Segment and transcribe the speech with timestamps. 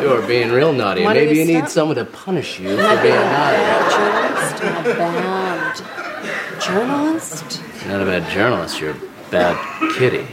[0.00, 1.04] You're being real naughty.
[1.04, 3.78] Maybe you he need someone to punish you for being naughty.
[4.58, 4.62] journalist?
[4.62, 5.76] A bad
[6.60, 7.62] journalist?
[7.82, 8.80] You're not a bad journalist.
[8.80, 9.00] You're a
[9.30, 10.26] bad kitty.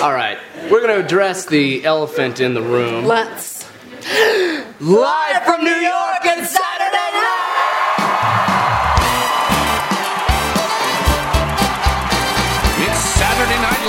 [0.00, 0.38] All right,
[0.70, 3.04] we're going to address the elephant in the room.
[3.04, 3.55] Let's.
[4.86, 7.56] Live from New York and Saturday night!
[12.78, 13.86] It's Saturday Night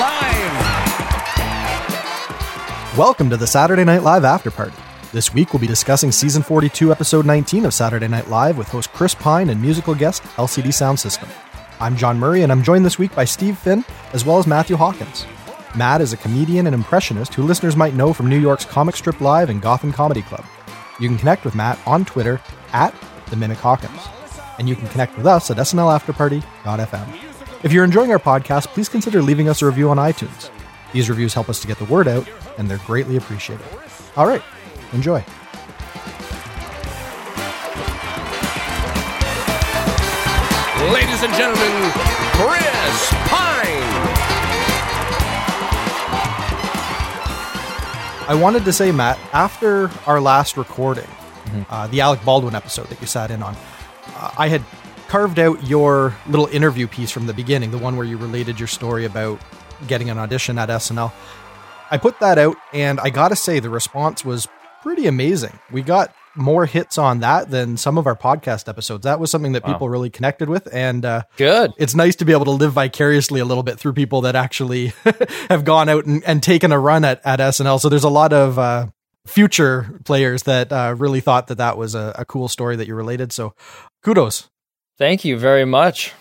[2.89, 2.97] Live.
[2.97, 4.73] Welcome to the Saturday Night Live After Party.
[5.13, 8.91] This week we'll be discussing season 42, episode 19 of Saturday Night Live with host
[8.91, 11.29] Chris Pine and musical guest LCD Sound System.
[11.79, 14.75] I'm John Murray and I'm joined this week by Steve Finn as well as Matthew
[14.77, 15.27] Hawkins.
[15.75, 19.21] Matt is a comedian and impressionist who listeners might know from New York's Comic Strip
[19.21, 20.43] Live and Gotham Comedy Club.
[20.99, 22.41] You can connect with Matt on Twitter
[22.73, 22.93] at
[23.29, 23.99] the Mimic Hawkins.
[24.57, 27.63] And you can connect with us at snlafterparty.fm.
[27.63, 30.49] If you're enjoying our podcast, please consider leaving us a review on iTunes.
[30.93, 32.27] These reviews help us to get the word out,
[32.57, 33.65] and they're greatly appreciated.
[34.15, 34.41] All right,
[34.93, 35.23] enjoy.
[40.93, 41.91] Ladies and gentlemen,
[42.33, 43.56] Chris Pine.
[48.27, 51.07] I wanted to say, Matt, after our last recording,
[51.69, 53.55] uh, the Alec Baldwin episode that you sat in on,
[54.15, 54.63] uh, I had
[55.07, 58.67] carved out your little interview piece from the beginning, the one where you related your
[58.67, 59.39] story about
[59.87, 61.13] getting an audition at SNL.
[61.89, 64.45] I put that out, and I gotta say, the response was
[64.83, 65.57] pretty amazing.
[65.71, 69.03] We got more hits on that than some of our podcast episodes.
[69.03, 71.73] That was something that people really connected with, and uh, Good.
[71.77, 74.93] it's nice to be able to live vicariously a little bit through people that actually
[75.49, 77.79] have gone out and, and taken a run at, at SNL.
[77.79, 78.87] So there's a lot of uh,
[79.25, 82.95] future players that uh, really thought that that was a, a cool story that you
[82.95, 83.31] related.
[83.31, 83.53] So
[84.03, 84.49] kudos.
[84.97, 86.13] Thank you very much.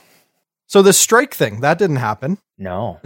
[0.66, 2.38] So the strike thing that didn't happen.
[2.58, 3.00] No.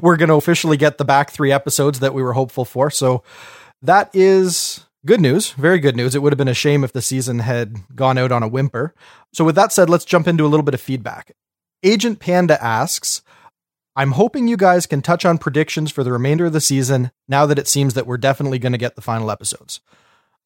[0.00, 2.92] We're going to officially get the back three episodes that we were hopeful for.
[2.92, 3.24] So
[3.82, 5.52] that is good news.
[5.52, 6.14] Very good news.
[6.14, 8.94] It would have been a shame if the season had gone out on a whimper.
[9.32, 11.32] So with that said, let's jump into a little bit of feedback.
[11.82, 13.22] Agent Panda asks,
[13.96, 17.46] I'm hoping you guys can touch on predictions for the remainder of the season now
[17.46, 19.80] that it seems that we're definitely going to get the final episodes.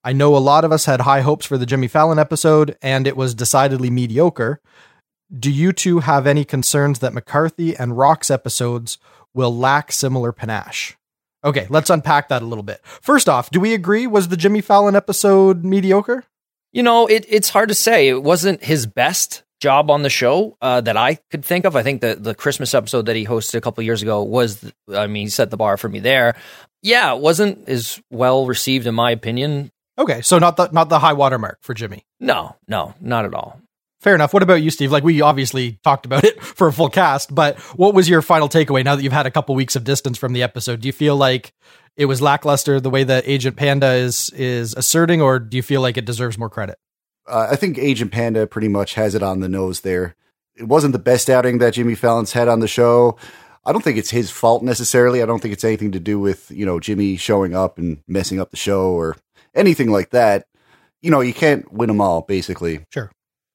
[0.04, 3.08] I know a lot of us had high hopes for the Jimmy Fallon episode, and
[3.08, 4.60] it was decidedly mediocre.
[5.36, 8.98] Do you two have any concerns that McCarthy and Rock's episodes
[9.34, 10.96] will lack similar panache?
[11.44, 12.80] Okay, let's unpack that a little bit.
[12.84, 14.06] First off, do we agree?
[14.06, 16.25] Was the Jimmy Fallon episode mediocre?
[16.72, 18.08] You know, it, it's hard to say.
[18.08, 21.76] It wasn't his best job on the show uh, that I could think of.
[21.76, 25.06] I think the the Christmas episode that he hosted a couple years ago was, I
[25.06, 26.36] mean, he set the bar for me there.
[26.82, 29.70] Yeah, it wasn't as well received in my opinion.
[29.98, 32.04] Okay, so not the not the high watermark for Jimmy.
[32.19, 33.61] No, no, not at all.
[34.02, 34.34] Fair enough.
[34.34, 34.90] What about you, Steve?
[34.90, 38.48] Like we obviously talked about it for a full cast, but what was your final
[38.48, 40.80] takeaway now that you've had a couple weeks of distance from the episode?
[40.80, 41.52] Do you feel like
[41.96, 45.80] it was lackluster the way that Agent Panda is is asserting, or do you feel
[45.80, 46.78] like it deserves more credit?
[47.26, 50.16] uh, I think Agent Panda pretty much has it on the nose there.
[50.56, 53.16] It wasn't the best outing that Jimmy Fallon's had on the show.
[53.64, 55.22] I don't think it's his fault necessarily.
[55.22, 58.41] I don't think it's anything to do with, you know, Jimmy showing up and messing
[58.41, 59.16] up the show or
[59.54, 60.46] anything like that.
[61.00, 62.84] You know, you can't win them all, basically.
[62.91, 63.10] Sure.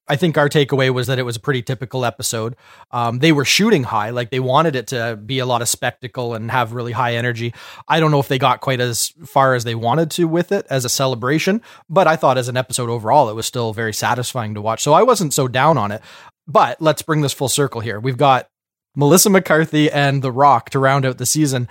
[0.09, 2.55] I think our takeaway was that it was a pretty typical episode.
[2.91, 6.33] Um, they were shooting high, like they wanted it to be a lot of spectacle
[6.33, 7.53] and have really high energy.
[7.87, 10.65] I don't know if they got quite as far as they wanted to with it
[10.69, 14.53] as a celebration, but I thought as an episode overall, it was still very satisfying
[14.53, 14.81] to watch.
[14.81, 16.01] So I wasn't so down on it.
[16.47, 17.99] But let's bring this full circle here.
[17.99, 18.47] We've got
[18.95, 21.67] Melissa McCarthy and The Rock to round out the season.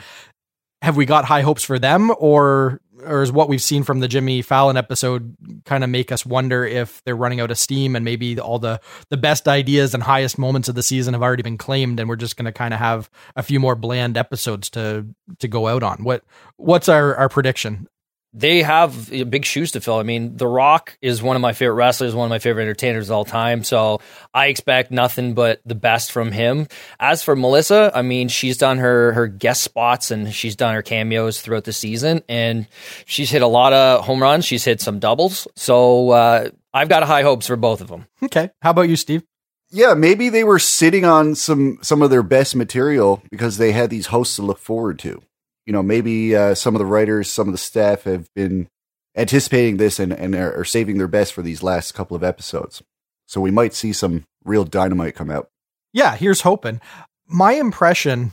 [0.82, 4.08] Have we got high hopes for them, or or is what we've seen from the
[4.08, 8.04] Jimmy Fallon episode kind of make us wonder if they're running out of steam and
[8.04, 8.80] maybe all the
[9.10, 12.16] the best ideas and highest moments of the season have already been claimed and we're
[12.16, 15.06] just going to kind of have a few more bland episodes to
[15.38, 16.04] to go out on.
[16.04, 16.24] What
[16.56, 17.88] what's our our prediction?
[18.36, 19.96] They have big shoes to fill.
[19.96, 23.08] I mean, The Rock is one of my favorite wrestlers, one of my favorite entertainers
[23.08, 23.64] of all time.
[23.64, 24.00] So
[24.34, 26.68] I expect nothing but the best from him.
[27.00, 30.82] As for Melissa, I mean, she's done her her guest spots and she's done her
[30.82, 32.68] cameos throughout the season, and
[33.06, 34.44] she's hit a lot of home runs.
[34.44, 35.48] She's hit some doubles.
[35.56, 38.06] So uh, I've got high hopes for both of them.
[38.22, 38.50] Okay.
[38.60, 39.22] How about you, Steve?
[39.70, 43.90] Yeah, maybe they were sitting on some some of their best material because they had
[43.90, 45.22] these hosts to look forward to.
[45.66, 48.68] You know, maybe uh, some of the writers, some of the staff have been
[49.16, 52.82] anticipating this and, and are, saving their best for these last couple of episodes.
[53.26, 55.48] So we might see some real dynamite come out.
[55.92, 56.80] Yeah, here's hoping.
[57.26, 58.32] My impression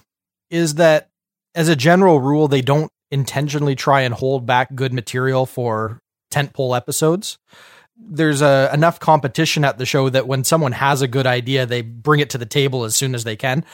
[0.51, 1.09] is that
[1.55, 5.99] as a general rule, they don't intentionally try and hold back good material for
[6.31, 7.37] tentpole episodes.
[7.95, 11.81] There's a, enough competition at the show that when someone has a good idea, they
[11.81, 13.65] bring it to the table as soon as they can.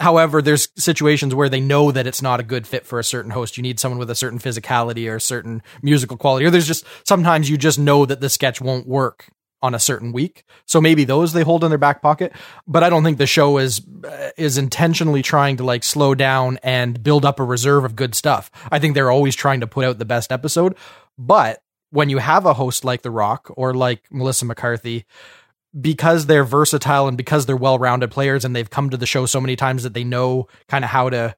[0.00, 3.30] However, there's situations where they know that it's not a good fit for a certain
[3.30, 3.56] host.
[3.56, 6.86] You need someone with a certain physicality or a certain musical quality, or there's just
[7.06, 9.26] sometimes you just know that the sketch won't work
[9.62, 10.44] on a certain week.
[10.66, 12.32] So maybe those they hold in their back pocket.
[12.66, 16.58] But I don't think the show is uh, is intentionally trying to like slow down
[16.62, 18.50] and build up a reserve of good stuff.
[18.70, 20.76] I think they're always trying to put out the best episode.
[21.18, 25.04] But when you have a host like The Rock or like Melissa McCarthy,
[25.78, 29.40] because they're versatile and because they're well-rounded players and they've come to the show so
[29.40, 31.34] many times that they know kind of how to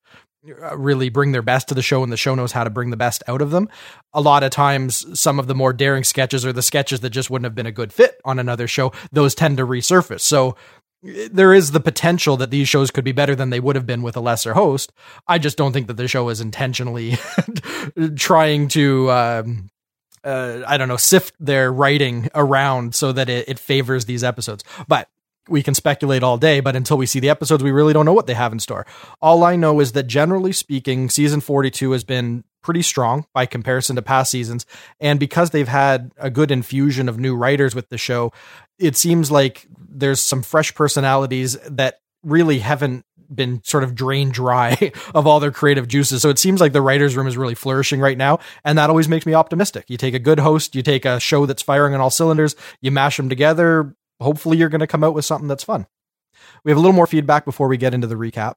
[0.63, 2.91] uh, really bring their best to the show and the show knows how to bring
[2.91, 3.69] the best out of them.
[4.13, 7.31] A lot of times some of the more daring sketches or the sketches that just
[7.31, 10.23] wouldn't have been a good fit on another show, those tend to resurface.
[10.23, 10.57] So
[11.03, 14.03] there is the potential that these shows could be better than they would have been
[14.03, 14.93] with a lesser host.
[15.27, 17.19] I just don't think that the show is intentionally
[18.17, 19.69] trying to um,
[20.25, 24.65] uh, I don't know, sift their writing around so that it, it favors these episodes.
[24.89, 25.09] But
[25.49, 28.13] we can speculate all day, but until we see the episodes, we really don't know
[28.13, 28.87] what they have in store.
[29.21, 33.97] All I know is that generally speaking, season 42 has been pretty strong by comparison
[33.97, 34.65] to past seasons.
[35.01, 38.33] And because they've had a good infusion of new writers with the show,
[38.79, 44.93] it seems like there's some fresh personalities that really haven't been sort of drained dry
[45.15, 46.23] of all their creative juices.
[46.23, 49.09] So it seems like the writers' room is really flourishing right now, and that always
[49.09, 49.89] makes me optimistic.
[49.89, 52.91] You take a good host, you take a show that's firing on all cylinders, you
[52.91, 53.95] mash them together.
[54.21, 55.87] Hopefully, you're going to come out with something that's fun.
[56.65, 58.55] We have a little more feedback before we get into the recap.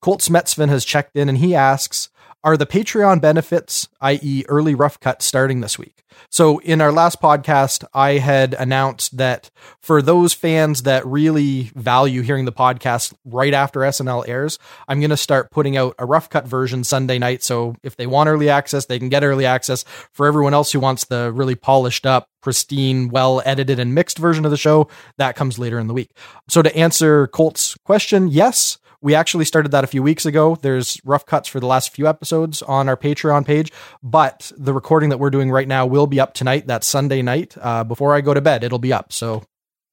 [0.00, 2.08] Colt Smetsvin has checked in and he asks,
[2.48, 6.02] are the Patreon benefits, i.e., early rough cut, starting this week?
[6.30, 9.50] So, in our last podcast, I had announced that
[9.82, 14.58] for those fans that really value hearing the podcast right after SNL airs,
[14.88, 17.42] I'm going to start putting out a rough cut version Sunday night.
[17.42, 19.84] So, if they want early access, they can get early access.
[20.12, 24.46] For everyone else who wants the really polished up, pristine, well edited, and mixed version
[24.46, 26.12] of the show, that comes later in the week.
[26.48, 30.56] So, to answer Colt's question, yes, we actually started that a few weeks ago.
[30.60, 33.72] There's rough cuts for the last few episodes on our Patreon page,
[34.02, 36.66] but the recording that we're doing right now will be up tonight.
[36.66, 37.56] That Sunday night.
[37.60, 39.12] Uh, before I go to bed, it'll be up.
[39.12, 39.44] So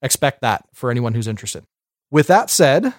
[0.01, 1.63] expect that for anyone who's interested.
[2.11, 2.93] With that said,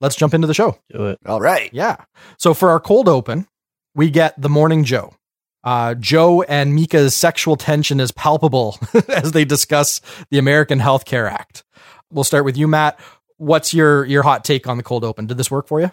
[0.00, 0.78] let's jump into the show.
[0.90, 1.18] Do it.
[1.26, 1.70] All right.
[1.72, 1.96] Yeah.
[2.38, 3.46] So for our cold open,
[3.94, 5.14] we get the morning Joe.
[5.62, 8.78] Uh, Joe and Mika's sexual tension is palpable
[9.08, 11.64] as they discuss the American Health Care Act.
[12.10, 13.00] We'll start with you, Matt
[13.36, 15.26] what's your your hot take on the cold open?
[15.26, 15.90] Did this work for you?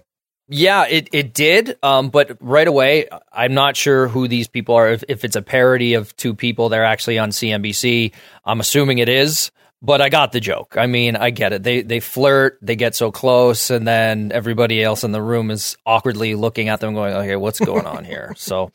[0.54, 1.78] Yeah, it, it did.
[1.82, 4.90] Um, but right away, I'm not sure who these people are.
[4.90, 8.12] If, if it's a parody of two people, they're actually on CNBC.
[8.44, 9.52] I'm assuming it is.
[9.84, 10.76] But I got the joke.
[10.78, 11.64] I mean, I get it.
[11.64, 15.76] They they flirt, they get so close, and then everybody else in the room is
[15.88, 18.72] awkwardly looking at them, going, "Okay, what's going on here?" so,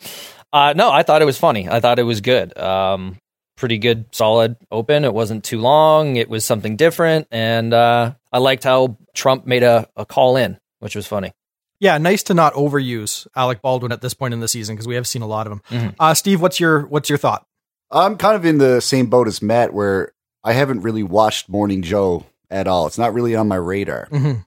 [0.53, 1.69] uh, no, I thought it was funny.
[1.69, 2.59] I thought it was good.
[2.59, 3.19] Um,
[3.57, 5.05] pretty good, solid open.
[5.05, 6.17] It wasn't too long.
[6.17, 10.59] It was something different, and uh, I liked how Trump made a, a call in,
[10.79, 11.33] which was funny.
[11.79, 14.95] Yeah, nice to not overuse Alec Baldwin at this point in the season because we
[14.95, 15.63] have seen a lot of him.
[15.71, 15.89] Mm-hmm.
[15.99, 17.47] Uh, Steve, what's your what's your thought?
[17.91, 20.13] I'm kind of in the same boat as Matt, where
[20.43, 22.87] I haven't really watched Morning Joe at all.
[22.87, 24.09] It's not really on my radar.
[24.11, 24.41] Mm-hmm.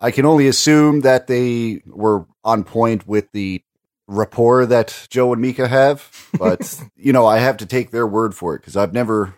[0.00, 3.62] I can only assume that they were on point with the
[4.06, 8.34] rapport that Joe and Mika have, but you know, I have to take their word
[8.34, 9.34] for it because I've never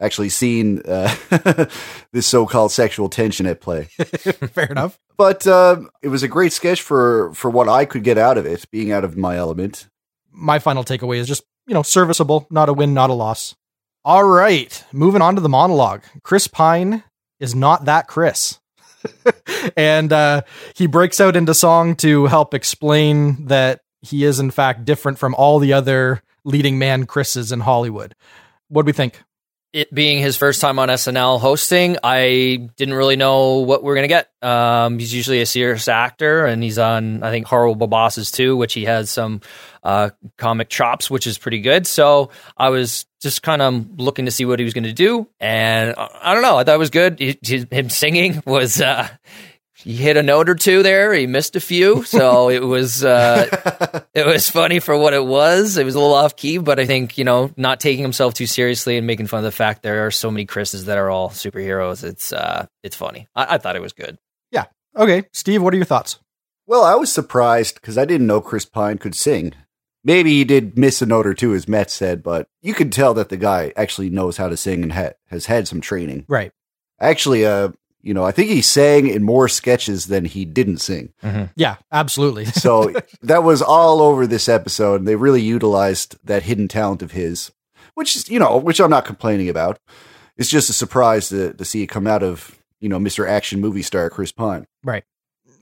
[0.00, 1.14] actually seen uh,
[2.12, 3.84] this so-called sexual tension at play.
[4.54, 4.98] Fair enough.
[5.16, 8.46] But uh, it was a great sketch for for what I could get out of
[8.46, 9.88] it, being out of my element.
[10.32, 13.54] My final takeaway is just you know serviceable, not a win, not a loss.
[14.02, 16.02] All right, moving on to the monologue.
[16.22, 17.04] Chris Pine
[17.38, 18.58] is not that Chris.
[19.76, 20.42] and uh,
[20.74, 25.34] he breaks out into song to help explain that he is in fact different from
[25.34, 28.14] all the other leading man Chris's in Hollywood.
[28.68, 29.22] What do we think?
[29.72, 33.94] It being his first time on SNL hosting, I didn't really know what we are
[33.94, 34.28] gonna get.
[34.42, 38.74] Um, he's usually a serious actor, and he's on I think Horrible Bosses 2, which
[38.74, 39.42] he has some
[39.84, 41.86] uh, comic chops, which is pretty good.
[41.86, 45.28] So I was just kind of looking to see what he was going to do,
[45.38, 46.58] and I don't know.
[46.58, 47.20] I thought it was good.
[47.20, 47.38] He,
[47.70, 49.08] him singing was uh,
[49.82, 51.12] he hit a note or two there.
[51.12, 55.76] He missed a few, so it was uh, it was funny for what it was.
[55.76, 58.46] It was a little off key, but I think you know, not taking himself too
[58.46, 61.30] seriously and making fun of the fact there are so many Chris's that are all
[61.30, 62.04] superheroes.
[62.04, 63.28] It's uh, it's funny.
[63.34, 64.18] I, I thought it was good.
[64.50, 64.66] Yeah.
[64.96, 66.18] Okay, Steve, what are your thoughts?
[66.66, 69.54] Well, I was surprised because I didn't know Chris Pine could sing.
[70.02, 73.12] Maybe he did miss a note or two, as Matt said, but you can tell
[73.14, 76.24] that the guy actually knows how to sing and ha- has had some training.
[76.26, 76.52] Right.
[76.98, 77.70] Actually, uh,
[78.02, 81.12] you know, I think he sang in more sketches than he didn't sing.
[81.22, 81.44] Mm-hmm.
[81.56, 82.44] Yeah, absolutely.
[82.66, 82.92] so
[83.22, 85.00] that was all over this episode.
[85.00, 87.50] And They really utilized that hidden talent of his.
[87.94, 89.78] which is you know which I'm not complaining about.
[90.36, 93.28] It's just a surprise to to see it come out of you know Mr.
[93.28, 94.66] Action movie star Chris Pine.
[94.82, 95.04] Right.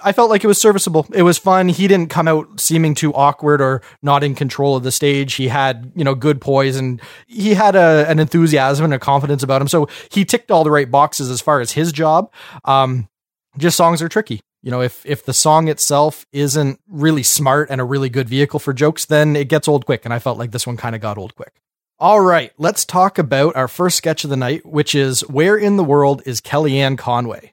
[0.01, 1.07] I felt like it was serviceable.
[1.13, 1.69] It was fun.
[1.69, 5.35] He didn't come out seeming too awkward or not in control of the stage.
[5.35, 9.43] He had, you know, good poise and he had a, an enthusiasm and a confidence
[9.43, 9.69] about him.
[9.69, 12.33] So he ticked all the right boxes as far as his job.
[12.65, 13.09] Um,
[13.57, 14.41] just songs are tricky.
[14.63, 18.59] You know, if if the song itself isn't really smart and a really good vehicle
[18.59, 20.05] for jokes, then it gets old quick.
[20.05, 21.55] And I felt like this one kind of got old quick.
[22.01, 25.77] All right, let's talk about our first sketch of the night, which is Where in
[25.77, 27.53] the World is Kellyanne Conway?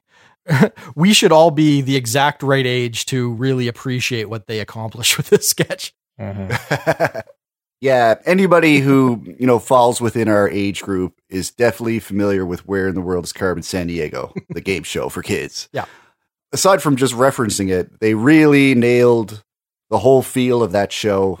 [0.94, 5.28] we should all be the exact right age to really appreciate what they accomplished with
[5.28, 5.94] this sketch.
[7.80, 12.88] yeah, anybody who you know falls within our age group is definitely familiar with Where
[12.88, 15.68] in the World is Carmen Sandiego, the game show for kids.
[15.72, 15.84] Yeah.
[16.52, 19.42] Aside from just referencing it, they really nailed
[19.90, 21.40] the whole feel of that show,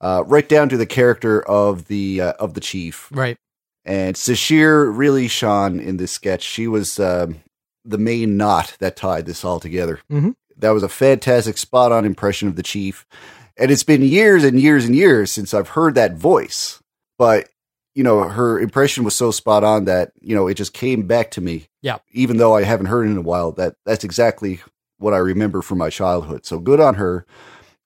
[0.00, 3.08] uh, right down to the character of the uh, of the chief.
[3.12, 3.36] Right.
[3.84, 6.42] And Sasheer really shone in this sketch.
[6.42, 7.40] She was um,
[7.84, 10.00] the main knot that tied this all together.
[10.10, 10.34] Mhm.
[10.58, 13.04] That was a fantastic, spot on impression of the chief.
[13.56, 16.80] And it's been years and years and years since I've heard that voice.
[17.18, 17.48] But,
[17.94, 21.30] you know, her impression was so spot on that, you know, it just came back
[21.32, 21.66] to me.
[21.82, 21.98] Yeah.
[22.12, 24.60] Even though I haven't heard it in a while, that that's exactly
[24.98, 26.46] what I remember from my childhood.
[26.46, 27.26] So good on her.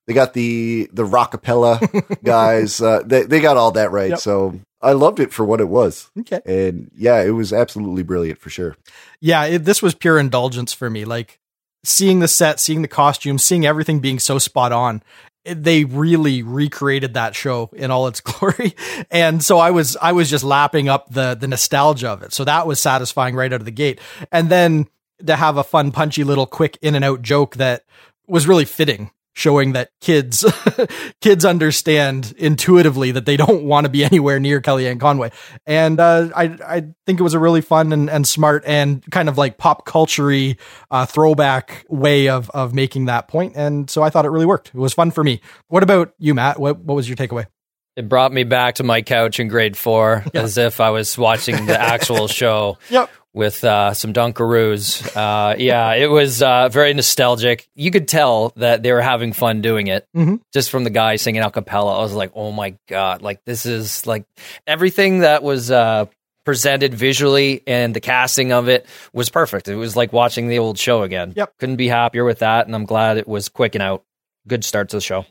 [0.07, 1.79] They got the the rockapella
[2.23, 2.81] guys.
[2.81, 4.11] Uh, they they got all that right.
[4.11, 4.19] Yep.
[4.19, 6.09] So I loved it for what it was.
[6.19, 6.39] Okay.
[6.45, 8.75] And yeah, it was absolutely brilliant for sure.
[9.19, 11.05] Yeah, it, this was pure indulgence for me.
[11.05, 11.39] Like
[11.83, 15.03] seeing the set, seeing the costumes, seeing everything being so spot on.
[15.43, 18.75] it- They really recreated that show in all its glory,
[19.11, 22.33] and so I was I was just lapping up the the nostalgia of it.
[22.33, 23.99] So that was satisfying right out of the gate,
[24.31, 24.87] and then
[25.25, 27.83] to have a fun, punchy little quick in and out joke that
[28.27, 30.45] was really fitting, showing that kids
[31.21, 35.31] kids understand intuitively that they don't want to be anywhere near Kellyanne Conway.
[35.65, 39.29] And uh, I I think it was a really fun and, and smart and kind
[39.29, 40.19] of like pop culture
[40.91, 43.53] uh, throwback way of of making that point.
[43.55, 44.67] And so I thought it really worked.
[44.67, 45.39] It was fun for me.
[45.67, 46.59] What about you, Matt?
[46.59, 47.45] What what was your takeaway?
[47.95, 51.65] It brought me back to my couch in grade four as if I was watching
[51.65, 52.77] the actual show.
[52.89, 53.09] Yep.
[53.39, 55.15] With uh, some Dunkaroos.
[55.15, 57.69] Uh, yeah, it was uh, very nostalgic.
[57.73, 60.41] You could tell that they were having fun doing it Mhm.
[60.53, 61.99] just from the guy singing a cappella.
[61.99, 64.25] I was like, oh my God, like this is like
[64.67, 66.07] everything that was uh,
[66.43, 69.69] presented visually and the casting of it was perfect.
[69.69, 71.31] It was like watching the old show again.
[71.37, 71.53] Yep.
[71.59, 72.65] Couldn't be happier with that.
[72.65, 74.03] And I'm glad it was quick and out.
[74.49, 75.25] Good start to the show.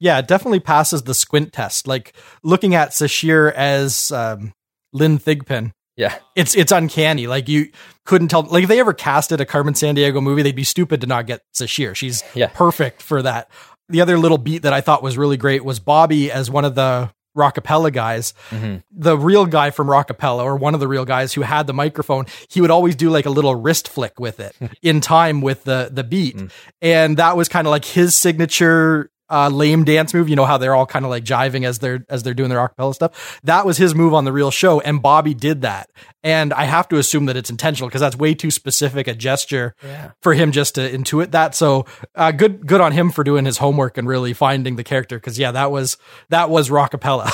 [0.00, 1.86] Yeah, it definitely passes the squint test.
[1.86, 4.52] Like looking at Sasheer as um,
[4.92, 6.16] Lynn Thigpen, Yeah.
[6.34, 7.26] it's it's uncanny.
[7.26, 7.70] Like you
[8.04, 8.42] couldn't tell.
[8.42, 11.42] Like if they ever casted a Carmen Sandiego movie, they'd be stupid to not get
[11.54, 11.94] Sasheer.
[11.94, 12.48] She's Yeah.
[12.48, 13.50] perfect for that.
[13.88, 16.74] The other little beat that I thought was really great was Bobby as one of
[16.74, 18.34] the Rockapella guys.
[18.50, 18.76] Mm-hmm.
[18.90, 22.26] The real guy from Rockapella, or one of the real guys who had the microphone,
[22.48, 25.90] he would always do like a little wrist flick with it in time with the
[25.92, 26.50] the beat, mm.
[26.80, 30.28] and that was kind of like his signature uh, lame dance move.
[30.28, 32.58] You know how they're all kind of like jiving as they're as they're doing their
[32.58, 33.40] acapella stuff.
[33.42, 35.90] That was his move on the real show, and Bobby did that.
[36.24, 39.74] And I have to assume that it's intentional because that's way too specific a gesture
[40.20, 41.54] for him just to intuit that.
[41.54, 45.16] So uh, good good on him for doing his homework and really finding the character.
[45.16, 45.96] Because yeah, that was
[46.28, 47.30] that was rockapella.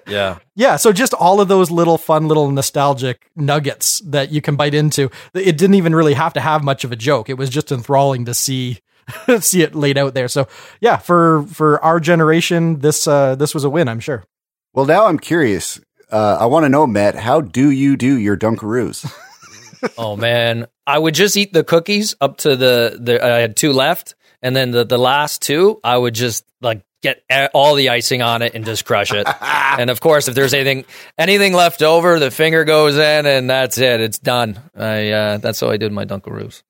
[0.10, 0.38] Yeah.
[0.56, 4.74] yeah, so just all of those little fun little nostalgic nuggets that you can bite
[4.74, 5.08] into.
[5.34, 7.30] It didn't even really have to have much of a joke.
[7.30, 8.80] It was just enthralling to see
[9.40, 10.28] see it laid out there.
[10.28, 10.48] So
[10.80, 14.24] yeah, for for our generation, this uh this was a win, I'm sure.
[14.72, 15.80] Well, now I'm curious.
[16.10, 19.12] Uh, I want to know, Matt, how do you do your Dunkaroos?
[19.96, 23.72] Oh man, I would just eat the cookies up to the, the I had two
[23.72, 27.22] left, and then the the last two I would just like get
[27.54, 29.26] all the icing on it and just crush it.
[29.40, 30.84] and of course, if there's anything
[31.16, 34.00] anything left over, the finger goes in, and that's it.
[34.00, 34.60] It's done.
[34.76, 36.62] I uh, that's how I did my Dunkaroos.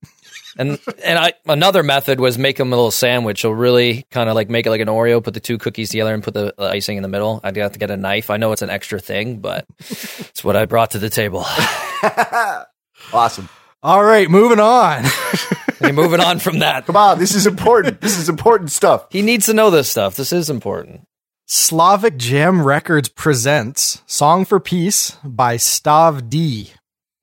[0.59, 3.43] And and I another method was make them a little sandwich.
[3.43, 6.13] So really kind of like make it like an Oreo, put the two cookies together
[6.13, 7.41] and put the icing in the middle.
[7.45, 8.31] I'd have to get a knife.
[8.31, 11.45] I know it's an extra thing, but it's what I brought to the table.
[13.13, 13.49] awesome.
[13.83, 15.05] All right, moving on.
[15.83, 18.03] And moving on from that, Come on, this is important.
[18.03, 19.07] this is important stuff.
[19.11, 20.15] he needs to know this stuff.
[20.15, 21.07] This is important.
[21.47, 26.73] Slavic Jam Records presents Song for Peace by Stav D.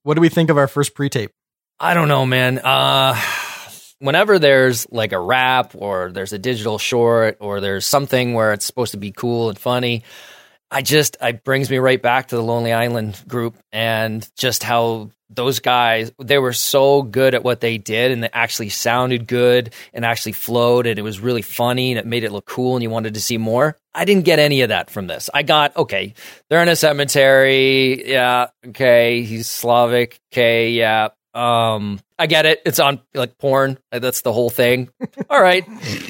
[0.01, 1.29] What do we think of our first pre-tape?
[1.79, 2.57] I don't know, man.
[2.57, 3.19] Uh,
[4.00, 8.65] whenever there's like a rap or there's a digital short or there's something where it's
[8.65, 10.03] supposed to be cool and funny,
[10.72, 15.12] I just it brings me right back to the Lonely Island group and just how
[15.29, 19.74] those guys they were so good at what they did and they actually sounded good
[19.93, 22.81] and actually flowed and it was really funny and it made it look cool and
[22.81, 23.77] you wanted to see more.
[23.93, 25.29] I didn't get any of that from this.
[25.31, 26.15] I got okay,
[26.50, 28.10] they're in a cemetery.
[28.10, 30.19] Yeah, okay, he's Slavic.
[30.34, 31.10] Okay, yeah.
[31.38, 32.63] Um, I get it.
[32.65, 33.77] It's on like porn.
[33.91, 34.89] That's the whole thing.
[35.29, 35.63] All right,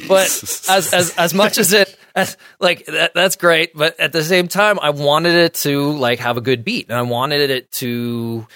[0.07, 3.73] but as as as much as it as, like that, that's great.
[3.75, 6.97] But at the same time, I wanted it to like have a good beat, and
[6.97, 8.47] I wanted it to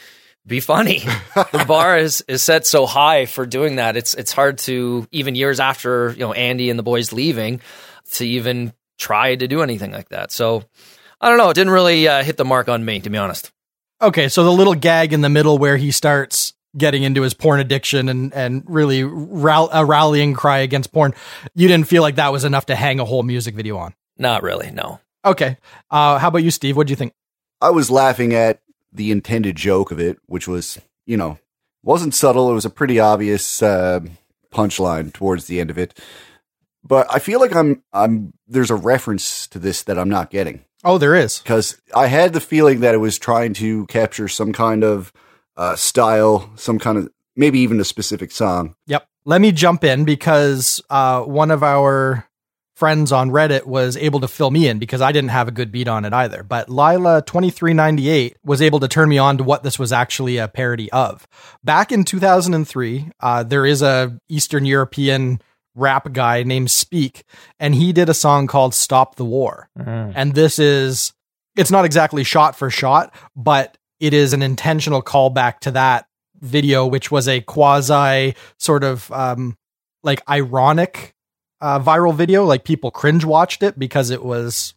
[0.47, 0.99] be funny.
[1.35, 3.97] the bar is is set so high for doing that.
[3.97, 7.59] It's it's hard to even years after you know Andy and the boys leaving
[8.13, 10.31] to even try to do anything like that.
[10.31, 10.63] So
[11.19, 11.49] I don't know.
[11.49, 13.51] It didn't really uh, hit the mark on me, to be honest.
[14.01, 17.59] Okay, so the little gag in the middle where he starts getting into his porn
[17.59, 21.13] addiction and and really rall- a rallying cry against porn,
[21.55, 23.93] you didn't feel like that was enough to hang a whole music video on.
[24.17, 24.71] Not really.
[24.71, 24.99] No.
[25.23, 25.57] Okay,
[25.91, 26.75] uh, how about you, Steve?
[26.77, 27.13] What do you think?
[27.61, 28.59] I was laughing at
[28.91, 31.37] the intended joke of it, which was, you know,
[31.83, 32.49] wasn't subtle.
[32.49, 33.99] It was a pretty obvious uh,
[34.51, 35.99] punchline towards the end of it.
[36.83, 40.65] But I feel like I'm I'm there's a reference to this that I'm not getting
[40.83, 41.37] Oh, there is.
[41.39, 45.13] because I had the feeling that it was trying to capture some kind of
[45.57, 48.75] uh, style, some kind of maybe even a specific song.
[48.87, 49.07] Yep.
[49.23, 52.27] Let me jump in because uh, one of our
[52.75, 55.71] friends on Reddit was able to fill me in because I didn't have a good
[55.71, 56.41] beat on it either.
[56.41, 59.77] But Lila twenty three ninety eight was able to turn me on to what this
[59.77, 61.27] was actually a parody of.
[61.63, 65.39] Back in two thousand and three, uh, there is a Eastern European
[65.75, 67.23] rap guy named Speak,
[67.59, 69.69] and he did a song called "Stop the War."
[70.15, 71.13] And this is
[71.55, 76.07] it's not exactly shot for shot, but it is an intentional callback to that
[76.41, 79.55] video, which was a quasi sort of um,
[80.03, 81.13] like ironic
[81.61, 82.43] uh, viral video.
[82.43, 84.73] Like people cringe watched it because it was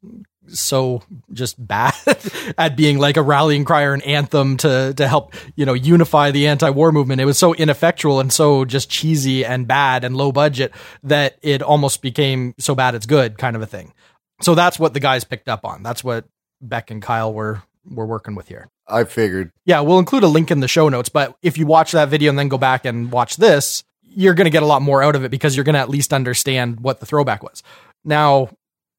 [0.47, 1.03] so
[1.33, 1.95] just bad
[2.59, 6.31] at being like a rallying cry or an anthem to to help you know unify
[6.31, 7.23] the anti-war movement.
[7.23, 11.63] It was so ineffectual and so just cheesy and bad and low budget that it
[11.63, 13.95] almost became so bad it's good kind of a thing.
[14.43, 15.83] So that's what the guys picked up on.
[15.83, 16.27] That's what
[16.61, 18.69] Beck and Kyle were were working with here.
[18.87, 19.51] I figured.
[19.65, 22.31] Yeah, we'll include a link in the show notes, but if you watch that video
[22.31, 25.17] and then go back and watch this, you're going to get a lot more out
[25.17, 27.63] of it because you're going to at least understand what the throwback was.
[28.05, 28.51] Now,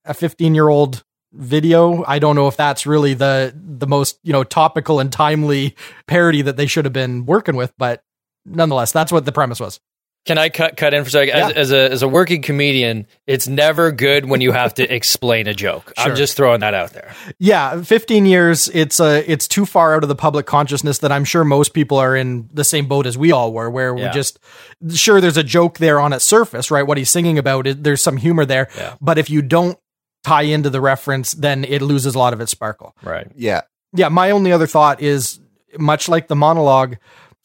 [0.04, 5.00] a 15-year-old video, I don't know if that's really the the most, you know, topical
[5.00, 5.76] and timely
[6.08, 8.04] parody that they should have been working with, but
[8.46, 9.80] nonetheless, that's what the premise was.
[10.26, 11.36] Can I cut cut in for a second?
[11.36, 11.56] As, Yeah.
[11.60, 15.54] as a as a working comedian, it's never good when you have to explain a
[15.54, 15.94] joke.
[15.98, 16.10] Sure.
[16.12, 17.14] I'm just throwing that out there.
[17.38, 21.26] Yeah, 15 years it's uh it's too far out of the public consciousness that I'm
[21.26, 24.12] sure most people are in the same boat as we all were where we Yeah.
[24.12, 24.40] just
[24.96, 26.84] sure there's a joke there on its surface, right?
[26.88, 28.96] What he's singing about it, there's some humor there, Yeah.
[29.00, 29.78] but if you don't
[30.24, 32.96] tie into the reference then it loses a lot of its sparkle.
[33.04, 33.28] Right.
[33.36, 33.62] Yeah.
[33.94, 35.40] Yeah, my only other thought is
[35.78, 36.96] much like the monologue,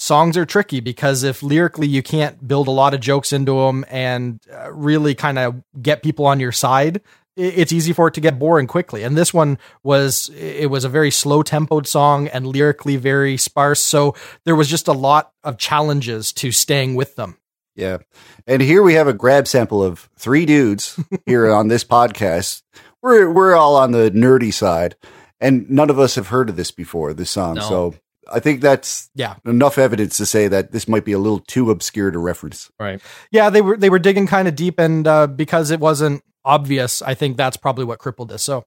[0.01, 3.85] songs are tricky because if lyrically you can't build a lot of jokes into them
[3.89, 7.03] and uh, really kind of get people on your side,
[7.37, 9.03] it's easy for it to get boring quickly.
[9.03, 13.81] And this one was it was a very slow tempoed song and lyrically very sparse,
[13.81, 17.37] so there was just a lot of challenges to staying with them.
[17.77, 17.99] Yeah.
[18.47, 22.63] And here we have a grab sample of three dudes here on this podcast.
[23.03, 24.97] We're we're all on the nerdy side
[25.41, 27.55] and none of us have heard of this before, this song.
[27.55, 27.63] No.
[27.63, 27.95] So
[28.33, 29.35] I think that's Yeah.
[29.45, 32.71] enough evidence to say that this might be a little too obscure to reference.
[32.79, 33.01] Right.
[33.31, 37.03] Yeah, they were they were digging kind of deep and uh, because it wasn't obvious,
[37.03, 38.43] I think that's probably what crippled this.
[38.43, 38.65] So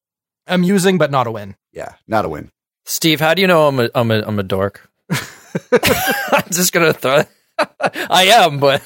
[0.47, 1.55] amusing but not a win.
[1.71, 2.51] Yeah, not a win.
[2.85, 4.89] Steve, how do you know I'm a I'm a I'm a dork?
[5.11, 7.23] I'm just gonna throw.
[7.79, 8.81] I am, but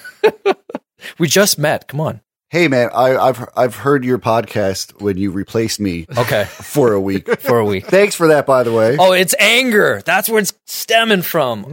[1.18, 1.88] we just met.
[1.88, 2.22] Come on.
[2.50, 7.02] Hey man, I, I've I've heard your podcast when you replaced me Okay, for a
[7.02, 7.28] week.
[7.42, 7.88] for a week.
[7.88, 8.96] Thanks for that, by the way.
[8.98, 10.02] Oh, it's anger.
[10.06, 11.66] That's where it's stemming from.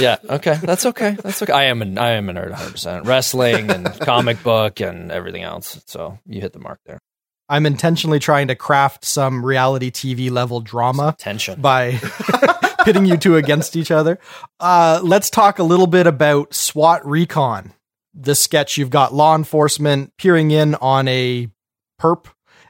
[0.00, 0.16] Yeah.
[0.24, 0.54] Okay.
[0.62, 1.18] That's okay.
[1.22, 1.52] That's okay.
[1.52, 2.70] I am an I am a nerd 100.
[2.72, 5.82] percent Wrestling and comic book and everything else.
[5.86, 6.98] So you hit the mark there.
[7.50, 11.60] I'm intentionally trying to craft some reality TV level drama Tension.
[11.60, 11.98] by
[12.84, 14.18] pitting you two against each other.
[14.58, 17.74] Uh, let's talk a little bit about SWAT Recon.
[18.14, 21.48] This sketch, you've got law enforcement peering in on a
[22.00, 22.26] perp,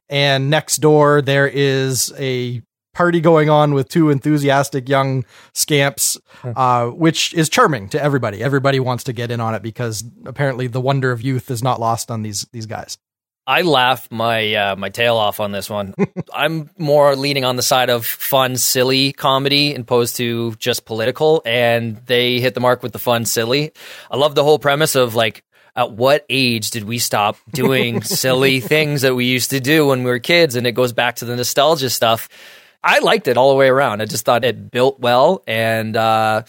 [0.08, 2.62] and next door there is a
[2.94, 5.24] party going on with two enthusiastic young
[5.54, 8.42] scamps, uh, which is charming to everybody.
[8.42, 11.80] Everybody wants to get in on it because apparently the wonder of youth is not
[11.80, 12.98] lost on these these guys.
[13.46, 15.94] I laugh my uh, my tail off on this one.
[16.32, 21.96] I'm more leaning on the side of fun, silly comedy opposed to just political, and
[22.06, 23.72] they hit the mark with the fun, silly.
[24.10, 28.60] I love the whole premise of like at what age did we stop doing silly
[28.60, 30.54] things that we used to do when we were kids?
[30.54, 32.28] And it goes back to the nostalgia stuff.
[32.84, 34.02] I liked it all the way around.
[34.02, 36.42] I just thought it built well and uh,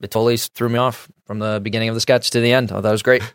[0.00, 2.70] it totally threw me off from the beginning of the sketch to the end.
[2.70, 3.22] Oh, that was great.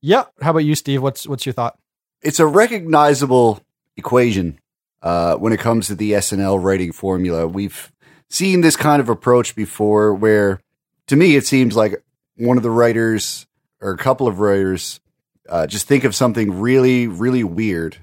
[0.00, 0.24] Yeah.
[0.40, 1.02] How about you, Steve?
[1.02, 1.76] What's what's your thought?
[2.22, 3.60] It's a recognizable
[3.96, 4.58] equation
[5.02, 7.46] uh, when it comes to the SNL writing formula.
[7.46, 7.90] We've
[8.28, 10.60] seen this kind of approach before where,
[11.06, 12.02] to me, it seems like
[12.36, 13.46] one of the writers
[13.80, 15.00] or a couple of writers
[15.48, 17.96] uh, just think of something really, really weird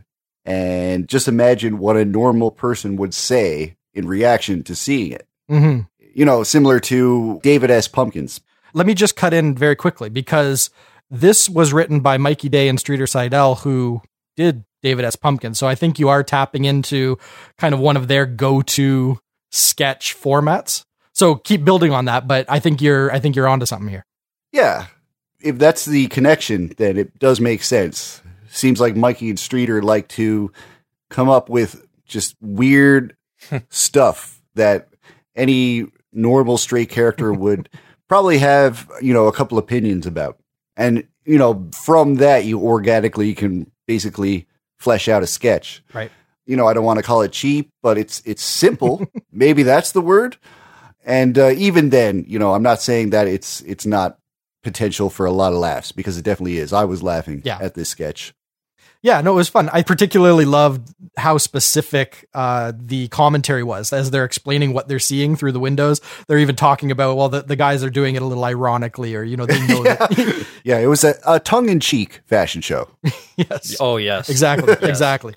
[0.45, 5.27] and just imagine what a normal person would say in reaction to seeing it.
[5.49, 5.81] Mm-hmm.
[6.13, 7.87] You know, similar to David S.
[7.87, 8.41] Pumpkins.
[8.73, 10.69] Let me just cut in very quickly because
[11.09, 14.01] this was written by Mikey Day and Streeter Seidel, who
[14.35, 15.15] did David S.
[15.15, 15.57] Pumpkins.
[15.57, 17.17] So I think you are tapping into
[17.57, 19.19] kind of one of their go-to
[19.51, 20.83] sketch formats.
[21.13, 24.05] So keep building on that, but I think you're I think you're onto something here.
[24.51, 24.87] Yeah.
[25.39, 28.21] If that's the connection, then it does make sense.
[28.49, 30.51] Seems like Mikey and Streeter like to
[31.09, 33.15] come up with just weird
[33.69, 34.89] stuff that
[35.35, 37.69] any normal straight character would
[38.07, 40.39] probably have, you know, a couple opinions about.
[40.77, 45.83] And, you know, from that you organically can basically flesh out a sketch.
[45.93, 46.11] Right.
[46.45, 49.05] You know, I don't want to call it cheap, but it's it's simple.
[49.33, 50.37] Maybe that's the word.
[51.05, 54.17] And uh, even then, you know, I'm not saying that it's it's not
[54.63, 56.71] potential for a lot of laughs because it definitely is.
[56.73, 57.57] I was laughing Yeah.
[57.61, 58.33] at this sketch.
[59.01, 59.69] Yeah, no, it was fun.
[59.71, 65.35] I particularly loved how specific uh, the commentary was as they're explaining what they're seeing
[65.35, 66.01] through the windows.
[66.27, 69.23] They're even talking about, well, the, the guys are doing it a little ironically, or,
[69.23, 70.47] you know, they know that.
[70.63, 72.89] Yeah, it was a, a tongue in cheek fashion show.
[73.37, 73.77] yes.
[73.79, 74.29] Oh, yes.
[74.29, 74.75] Exactly.
[74.87, 75.35] Exactly.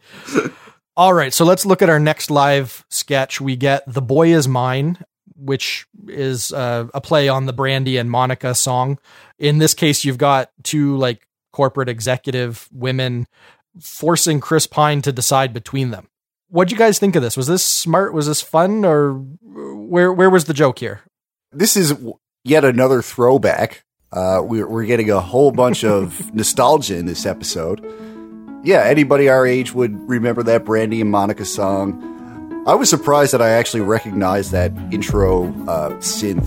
[0.96, 1.32] All right.
[1.32, 3.40] So let's look at our next live sketch.
[3.40, 4.98] We get The Boy Is Mine,
[5.36, 8.98] which is uh, a play on the Brandy and Monica song.
[9.38, 13.26] In this case, you've got two like corporate executive women
[13.80, 16.08] forcing Chris Pine to decide between them.
[16.48, 17.36] What'd you guys think of this?
[17.36, 18.12] Was this smart?
[18.12, 18.84] Was this fun?
[18.84, 21.02] Or where where was the joke here?
[21.52, 21.94] This is
[22.44, 23.84] yet another throwback.
[24.12, 27.80] Uh, we're, we're getting a whole bunch of nostalgia in this episode.
[28.64, 32.06] Yeah, anybody our age would remember that Brandy and Monica song.
[32.66, 36.44] I was surprised that I actually recognized that intro uh, synth,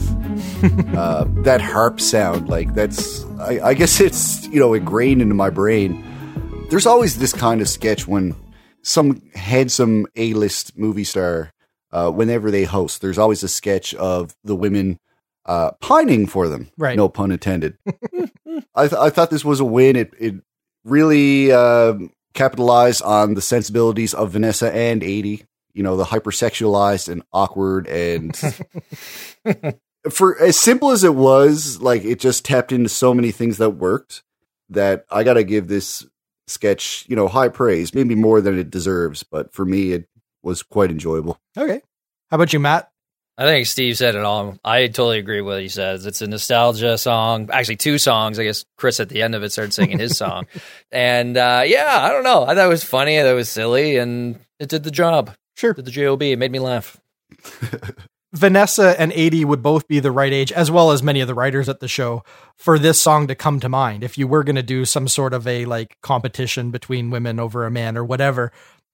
[0.95, 2.49] uh, that harp sound.
[2.49, 6.03] Like that's, I, I guess it's you know ingrained into my brain.
[6.69, 8.35] There's always this kind of sketch when
[8.83, 11.51] some handsome A-list movie star,
[11.91, 14.99] uh, whenever they host, there's always a sketch of the women
[15.45, 16.69] uh, pining for them.
[16.77, 16.95] Right.
[16.95, 17.77] No pun intended.
[18.75, 19.95] I, th- I thought this was a win.
[19.95, 20.35] It it
[20.83, 21.95] really uh,
[22.33, 25.45] capitalized on the sensibilities of Vanessa and Aidy.
[25.73, 28.35] You know, the hypersexualized and awkward and
[30.09, 33.71] for as simple as it was, like it just tapped into so many things that
[33.71, 34.23] worked
[34.69, 36.05] that I got to give this
[36.47, 40.07] sketch, you know, high praise, maybe more than it deserves, but for me it
[40.41, 41.39] was quite enjoyable.
[41.57, 41.81] Okay.
[42.29, 42.89] How about you, Matt?
[43.35, 44.57] I think Steve said it all.
[44.63, 46.05] I totally agree with what he says.
[46.05, 47.49] It's a nostalgia song.
[47.51, 48.37] Actually, two songs.
[48.37, 50.45] I guess Chris at the end of it started singing his song.
[50.91, 52.43] And uh, yeah, I don't know.
[52.43, 53.19] I thought it was funny.
[53.19, 55.31] I thought it was silly, and it did the job.
[55.55, 55.73] Sure.
[55.73, 56.21] Did the job.
[56.21, 56.99] It made me laugh.
[58.33, 61.35] Vanessa and Aidy would both be the right age, as well as many of the
[61.35, 62.23] writers at the show,
[62.57, 64.03] for this song to come to mind.
[64.03, 67.63] If you were going to do some sort of a like competition between women over
[67.63, 68.51] a man or whatever,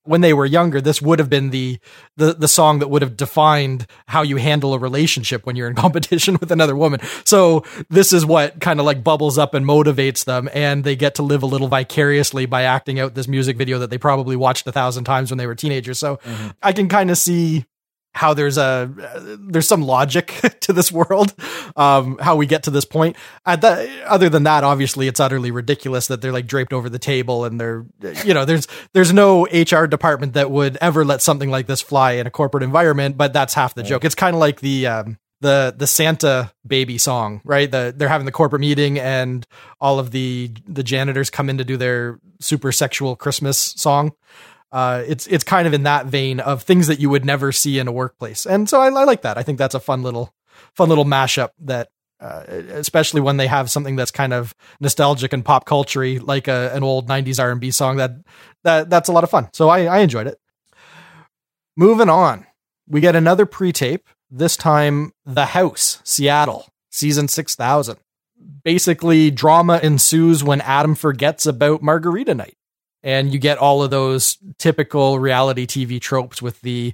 [0.09, 1.79] when they were younger, this would have been the,
[2.17, 5.75] the the song that would have defined how you handle a relationship when you're in
[5.85, 6.99] competition with another woman.
[7.25, 11.15] So this is what kind of like bubbles up and motivates them, and they get
[11.15, 14.65] to live a little vicariously by acting out this music video that they probably watched
[14.65, 15.99] a thousand times when they were teenagers.
[15.99, 16.49] So mm-hmm.
[16.63, 17.65] I can kind of see
[18.13, 20.27] how there's a there's some logic
[20.61, 21.33] to this world
[21.75, 23.15] um how we get to this point.
[23.45, 26.99] At the, other than that obviously it's utterly ridiculous that they're like draped over the
[26.99, 27.85] table and they're
[28.23, 32.13] you know there's there's no hr department that would ever let something like this fly
[32.13, 34.05] in a corporate environment but that's half the joke.
[34.05, 37.69] It's kind of like the um the the Santa baby song, right?
[37.69, 39.45] The they're having the corporate meeting and
[39.79, 44.13] all of the the janitors come in to do their super sexual Christmas song
[44.71, 47.79] uh, it's it's kind of in that vein of things that you would never see
[47.79, 49.37] in a workplace, and so I, I like that.
[49.37, 50.33] I think that's a fun little
[50.75, 55.43] fun little mashup that, uh, especially when they have something that's kind of nostalgic and
[55.43, 57.97] pop culture like a, an old '90s R&B song.
[57.97, 58.11] That
[58.63, 59.49] that that's a lot of fun.
[59.53, 60.39] So I, I enjoyed it.
[61.75, 62.45] Moving on,
[62.87, 64.07] we get another pre-tape.
[64.31, 67.97] This time, The House, Seattle, season six thousand.
[68.63, 72.55] Basically, drama ensues when Adam forgets about Margarita Night
[73.03, 76.93] and you get all of those typical reality TV tropes with the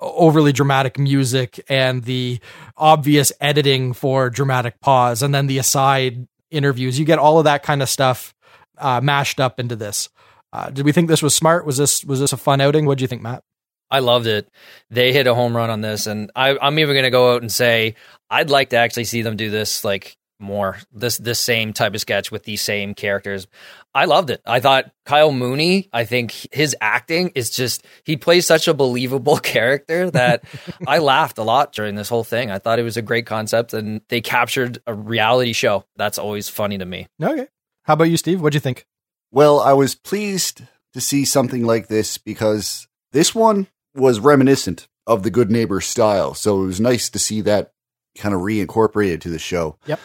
[0.00, 2.38] overly dramatic music and the
[2.76, 6.98] obvious editing for dramatic pause and then the aside interviews.
[6.98, 8.34] You get all of that kind of stuff
[8.78, 10.08] uh, mashed up into this.
[10.52, 11.66] Uh, did we think this was smart?
[11.66, 12.86] Was this was this a fun outing?
[12.86, 13.42] What do you think, Matt?
[13.90, 14.48] I loved it.
[14.90, 17.42] They hit a home run on this, and I, I'm even going to go out
[17.42, 17.96] and say
[18.30, 22.00] I'd like to actually see them do this like more this this same type of
[22.00, 23.46] sketch with these same characters.
[23.94, 24.40] I loved it.
[24.44, 29.36] I thought Kyle Mooney, I think his acting is just he plays such a believable
[29.42, 30.44] character that
[30.86, 32.50] I laughed a lot during this whole thing.
[32.50, 35.84] I thought it was a great concept and they captured a reality show.
[35.96, 37.08] That's always funny to me.
[37.22, 37.46] Okay.
[37.84, 38.40] How about you, Steve?
[38.40, 38.86] What'd you think?
[39.30, 45.22] Well, I was pleased to see something like this because this one was reminiscent of
[45.22, 46.34] the Good Neighbor style.
[46.34, 47.72] So it was nice to see that
[48.16, 49.76] kind of reincorporated to the show.
[49.86, 50.00] Yep.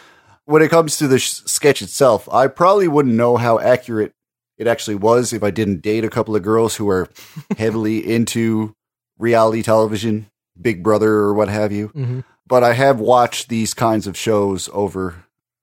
[0.50, 4.14] When it comes to the sh- sketch itself, I probably wouldn't know how accurate
[4.58, 7.08] it actually was if I didn't date a couple of girls who are
[7.56, 8.74] heavily into
[9.16, 10.28] reality television,
[10.60, 11.90] Big Brother or what have you.
[11.90, 12.20] Mm-hmm.
[12.48, 15.14] But I have watched these kinds of shows over a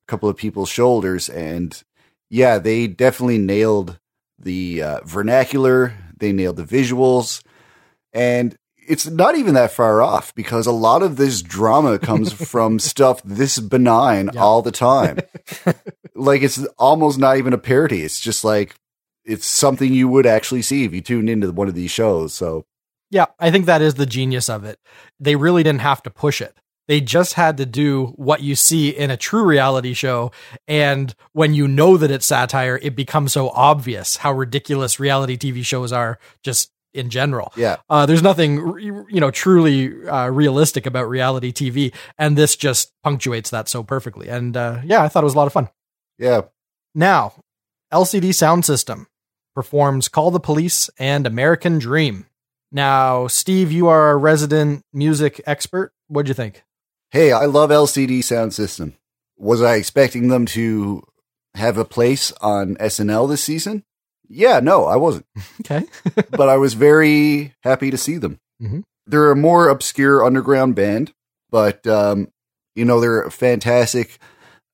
[0.07, 1.83] couple of people's shoulders, and
[2.29, 3.99] yeah, they definitely nailed
[4.39, 7.43] the uh, vernacular, they nailed the visuals,
[8.13, 8.55] and
[8.87, 13.21] it's not even that far off because a lot of this drama comes from stuff
[13.23, 14.41] this benign Yeah.
[14.41, 15.19] all the time.
[16.15, 18.01] like it's almost not even a parody.
[18.03, 18.75] It's just like
[19.25, 22.33] it's something you would actually see if you tuned into one of these shows.
[22.33, 22.65] So
[23.11, 24.79] Yeah, I think that is the genius of it.
[25.19, 26.55] They really didn't have to push it.
[26.87, 30.31] They just had to do what you see in a true reality show.
[30.69, 35.65] And when you know that it's satire, it becomes so obvious how ridiculous reality TV
[35.65, 37.53] shows are just in general.
[37.55, 41.93] yeah, Uh, there's nothing, you know, truly uh, realistic about reality TV.
[42.17, 44.27] And this just punctuates that so perfectly.
[44.27, 45.69] And uh, yeah, I thought it was a lot of fun.
[46.17, 46.41] yeah.
[46.95, 47.33] Now,
[47.93, 49.07] LCD Sound System
[49.53, 52.25] performs Call the Police and American Dream.
[52.71, 55.93] Now, Steve, you are a resident music expert.
[56.07, 56.63] What'd you think?
[57.11, 58.95] Hey, I love LCD Sound System.
[59.37, 61.03] Was I expecting them to
[61.53, 63.83] have a place on SNL this season?
[64.29, 65.25] Yeah, no, I wasn't.
[65.61, 65.85] Okay.
[66.31, 68.39] but I was very happy to see them.
[68.61, 68.83] Mhm.
[69.05, 71.13] They're a more obscure underground band,
[71.49, 72.29] but um,
[72.75, 74.17] you know they're a fantastic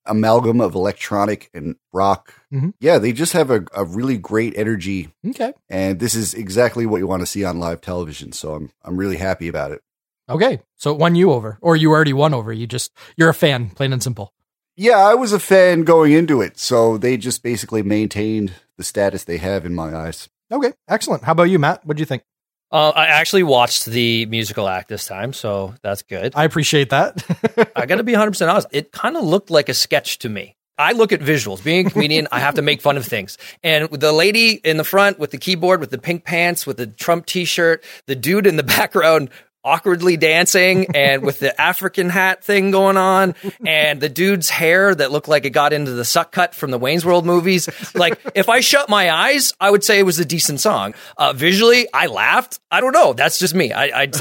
[0.05, 2.33] amalgam of electronic and rock.
[2.53, 2.73] Mhm.
[2.79, 5.53] Yeah, they just have a, a really great energy, Okay.
[5.69, 8.31] and this is exactly what you want to see on live television.
[8.33, 9.81] So I'm I'm really happy about it.
[10.29, 10.61] Okay.
[10.77, 12.51] So it won you over, or you already won over.
[12.53, 14.33] You just, you're a fan, plain and simple.
[14.75, 19.23] Yeah, I was a fan going into it, so they just basically maintained the status
[19.23, 20.29] they have in my eyes.
[20.51, 20.73] Okay.
[20.87, 21.23] Excellent.
[21.23, 21.85] How about you, Matt?
[21.85, 22.23] What do you think?
[22.71, 26.33] Uh, I actually watched the musical act this time, so that's good.
[26.35, 27.23] I appreciate that.
[27.75, 28.67] I got to be 100% honest.
[28.71, 30.55] It kind of looked like a sketch to me.
[30.77, 31.63] I look at visuals.
[31.63, 33.37] Being a comedian, I have to make fun of things.
[33.61, 36.87] And the lady in the front with the keyboard, with the pink pants, with the
[36.87, 39.29] Trump t shirt, the dude in the background
[39.63, 45.11] awkwardly dancing and with the African hat thing going on, and the dude's hair that
[45.11, 47.69] looked like it got into the Suck Kut from the Wayne's World movies.
[47.95, 50.93] Like, if I shut my eyes, I would say it was a decent song.
[51.17, 52.59] Uh, visually, I laughed.
[52.71, 53.13] I don't know.
[53.13, 53.71] That's just me.
[53.71, 54.11] I, I,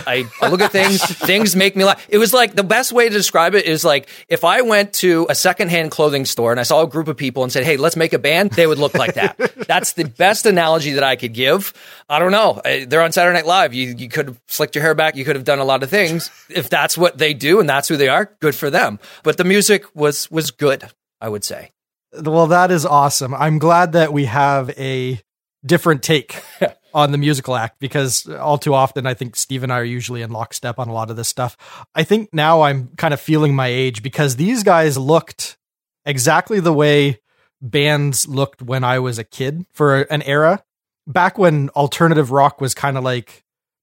[0.43, 2.07] I, look at things, things make me laugh.
[2.09, 5.27] It was like the best way to describe it is like if I went to
[5.31, 7.97] a secondhand clothing store and I saw a group of people and said, Hey, let's
[7.97, 9.39] make a band, they would look like that.
[9.67, 11.73] That's the best analogy that I could give.
[12.09, 12.61] I don't know.
[12.65, 13.73] Uh, They're on Saturday Night Live.
[13.73, 15.17] You, you could have slicked your hair back.
[15.17, 16.31] You could have done a lot of things.
[16.49, 18.99] If that's what they do and that's who they are, good for them.
[19.23, 20.91] But the music was, was good,
[21.21, 21.71] I would say.
[22.13, 23.35] Well, that is awesome.
[23.35, 25.21] I'm glad that we have a
[25.65, 26.43] different take
[26.95, 30.23] on the musical act because all too often I think Steve and I are usually
[30.23, 31.57] in lockstep on a lot of this stuff.
[31.95, 35.57] I think now I'm kind of feeling my age because these guys looked
[36.05, 37.21] exactly the way
[37.61, 40.63] bands looked when I was a kid for an era
[41.07, 43.42] back when alternative rock was kind of like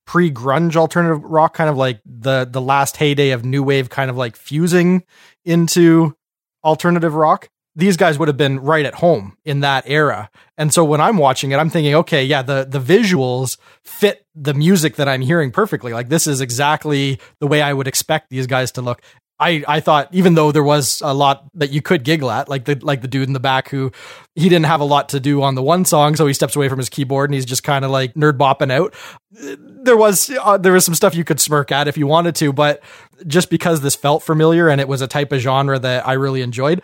[0.09, 4.17] pre-grunge alternative rock kind of like the the last heyday of new wave kind of
[4.17, 5.03] like fusing
[5.45, 6.17] into
[6.63, 10.31] alternative rock these guys would have been right at home in that era.
[10.57, 14.55] And so when I'm watching it, I'm thinking, okay, yeah, the the visuals fit the
[14.55, 15.93] music that I'm hearing perfectly.
[15.93, 19.03] Like this is exactly the way I would expect these guys to look.
[19.39, 22.65] I, I thought even though there was a lot that you could giggle at, like
[22.65, 23.91] the like the dude in the back who
[24.35, 26.67] he didn't have a lot to do on the one song, so he steps away
[26.67, 28.93] from his keyboard and he's just kind of like nerd bopping out.
[29.31, 32.51] There was uh, there was some stuff you could smirk at if you wanted to,
[32.51, 32.83] but
[33.27, 36.41] just because this felt familiar and it was a type of genre that I really
[36.41, 36.81] enjoyed,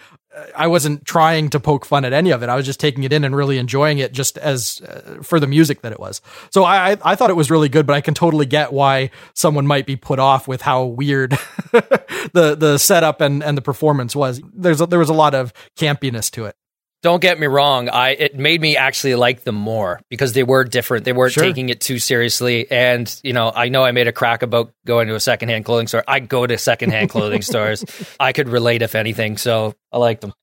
[0.56, 2.50] I wasn't trying to poke fun at any of it.
[2.50, 5.48] I was just taking it in and really enjoying it just as uh, for the
[5.48, 6.22] music that it was.
[6.52, 9.12] So I, I I thought it was really good, but I can totally get why
[9.34, 11.32] someone might be put off with how weird
[11.72, 14.42] the the setup and and the performance was.
[14.54, 16.56] There's a, there was a lot of campiness to it.
[17.06, 17.88] Don't get me wrong.
[17.88, 21.06] I it made me actually like them more because they were different.
[21.06, 21.44] They weren't Sure.
[21.44, 22.66] taking it too seriously.
[22.72, 25.86] And you know, I know I made a crack about going to a secondhand clothing
[25.86, 26.04] store.
[26.08, 27.86] I go to secondhand clothing stores.
[28.20, 29.38] I could relate if anything.
[29.38, 30.34] So I liked them.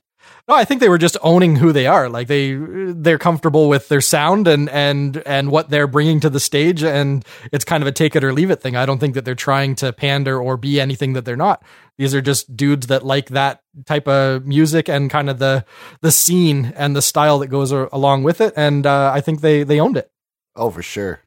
[0.48, 2.08] No, I think they were just owning who they are.
[2.08, 6.40] Like they they're comfortable with their sound and and and what they're bringing to the
[6.40, 8.74] stage, and it's kind of a take it or leave it thing.
[8.74, 11.62] I don't think that they're trying to pander or be anything that they're not.
[11.96, 15.64] These are just dudes that like that type of music and kind of the
[16.00, 18.52] the scene and the style that goes along with it.
[18.56, 20.10] And uh, I think they they owned it.
[20.56, 21.20] Oh, for sure.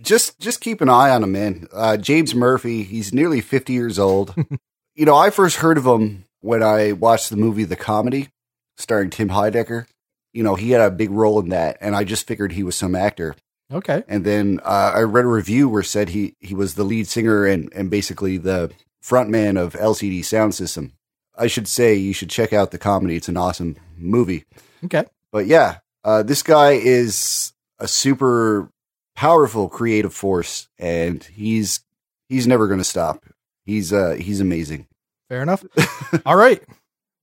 [0.00, 1.68] Just just keep an eye on him, man.
[1.72, 4.34] Uh, James Murphy, he's nearly 50 years old.
[4.94, 8.30] you know, I first heard of him when I watched the movie The Comedy,
[8.76, 9.86] starring Tim Heidecker.
[10.32, 12.76] You know, he had a big role in that, and I just figured he was
[12.76, 13.36] some actor.
[13.70, 14.02] Okay.
[14.06, 17.46] And then uh, I read a review where said he he was the lead singer
[17.46, 18.70] and and basically the
[19.02, 20.92] frontman of LCD Sound System.
[21.36, 23.16] I should say you should check out the comedy.
[23.16, 24.44] It's an awesome movie.
[24.84, 25.04] Okay.
[25.30, 28.70] But yeah, uh, this guy is a super
[29.14, 31.80] powerful creative force, and he's
[32.28, 33.24] he's never going to stop.
[33.64, 34.86] He's uh he's amazing.
[35.28, 35.64] Fair enough.
[36.26, 36.62] All right.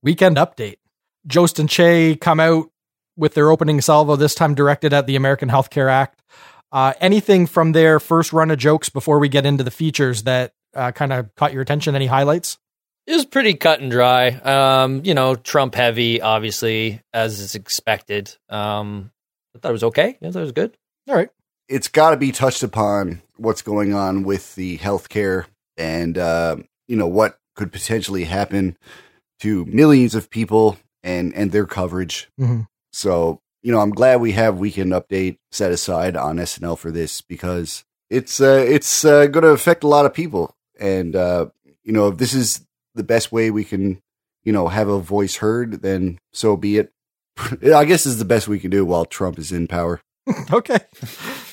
[0.02, 0.76] Weekend update.
[1.26, 2.70] Jost and Che come out
[3.16, 6.22] with their opening salvo, this time directed at the American Healthcare Act.
[6.72, 10.52] Uh, anything from their first run of jokes before we get into the features that
[10.74, 11.94] uh, kind of caught your attention?
[11.94, 12.58] Any highlights?
[13.06, 14.28] It was pretty cut and dry.
[14.28, 18.34] Um, you know, Trump heavy, obviously, as is expected.
[18.48, 19.10] Um,
[19.54, 20.16] I thought it was okay.
[20.22, 20.76] I thought it was good.
[21.08, 21.30] All right.
[21.68, 26.56] It's got to be touched upon what's going on with the healthcare and uh,
[26.88, 28.76] you know what could potentially happen
[29.40, 32.28] to millions of people and and their coverage.
[32.40, 32.66] Mhm.
[32.92, 37.20] So you know, I'm glad we have weekend update set aside on SNL for this
[37.20, 41.46] because it's uh, it's uh, going to affect a lot of people, and uh,
[41.84, 44.00] you know, if this is the best way we can,
[44.44, 46.92] you know, have a voice heard, then so be it.
[47.74, 50.00] I guess is the best we can do while Trump is in power.
[50.52, 50.78] Okay.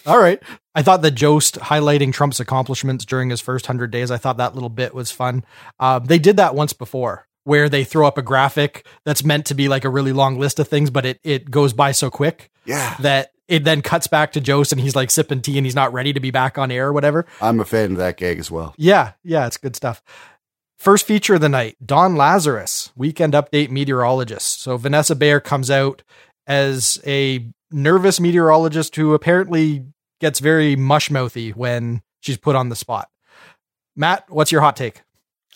[0.06, 0.42] All right.
[0.76, 4.54] I thought the Jost highlighting Trump's accomplishments during his first 100 days, I thought that
[4.54, 5.44] little bit was fun.
[5.80, 9.56] Uh, they did that once before where they throw up a graphic that's meant to
[9.56, 12.52] be like a really long list of things, but it, it goes by so quick
[12.66, 15.76] Yeah, that it then cuts back to Jost and he's like sipping tea and he's
[15.76, 17.26] not ready to be back on air or whatever.
[17.42, 18.76] I'm a fan of that gag as well.
[18.78, 20.04] Yeah, yeah, it's good stuff.
[20.78, 24.62] First feature of the night Dawn Lazarus, weekend update meteorologist.
[24.62, 26.04] So Vanessa Bayer comes out
[26.48, 29.86] as a nervous meteorologist who apparently
[30.20, 33.10] gets very mush mouthy when she's put on the spot.
[33.96, 35.02] Matt, what's your hot take?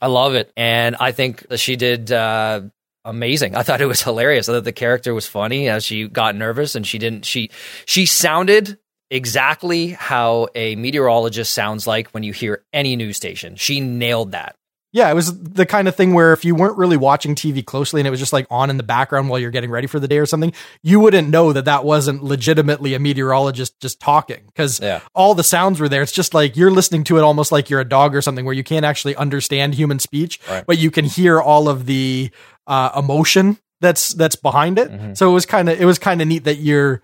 [0.02, 2.62] I love it, and I think she did uh,
[3.06, 3.56] amazing.
[3.56, 4.50] I thought it was hilarious.
[4.50, 7.26] I thought the character was funny as she got nervous and she didn't.
[7.26, 7.52] She
[7.86, 8.78] she sounded
[9.10, 13.56] exactly how a meteorologist sounds like when you hear any news station.
[13.56, 14.56] She nailed that.
[14.94, 18.02] Yeah, it was the kind of thing where if you weren't really watching TV closely
[18.02, 20.08] and it was just like on in the background while you're getting ready for the
[20.08, 20.52] day or something,
[20.84, 25.00] you wouldn't know that that wasn't legitimately a meteorologist just talking because Yeah.
[25.16, 26.02] all the sounds were there.
[26.02, 28.54] It's just like you're listening to it almost like you're a dog or something where
[28.54, 30.66] you can't actually understand human speech, Right.
[30.68, 32.30] but you can hear all of the
[32.68, 34.92] uh, emotion that's that's behind it.
[34.92, 35.18] Mhm.
[35.18, 37.02] So it was kind of it was kind of neat that you're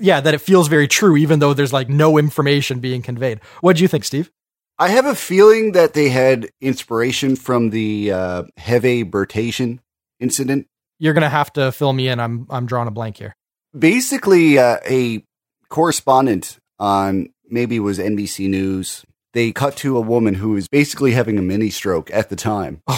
[0.00, 3.40] yeah, that it feels very true even though there's like no information being conveyed.
[3.60, 4.30] What do you think, Steve?
[4.78, 9.80] I have a feeling that they had inspiration from the uh, Heve Bertation
[10.20, 10.66] incident.
[11.00, 12.20] You're going to have to fill me in.
[12.20, 13.34] I'm I'm drawing a blank here.
[13.76, 15.24] Basically, uh, a
[15.68, 19.04] correspondent on maybe it was NBC News.
[19.34, 22.82] They cut to a woman who was basically having a mini stroke at the time.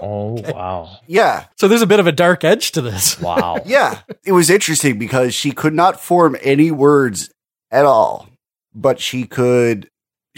[0.00, 3.20] Oh wow, Yeah, So there's a bit of a dark edge to this.
[3.20, 3.60] wow.
[3.66, 4.00] yeah.
[4.24, 7.30] It was interesting because she could not form any words
[7.70, 8.28] at all,
[8.74, 9.88] but she could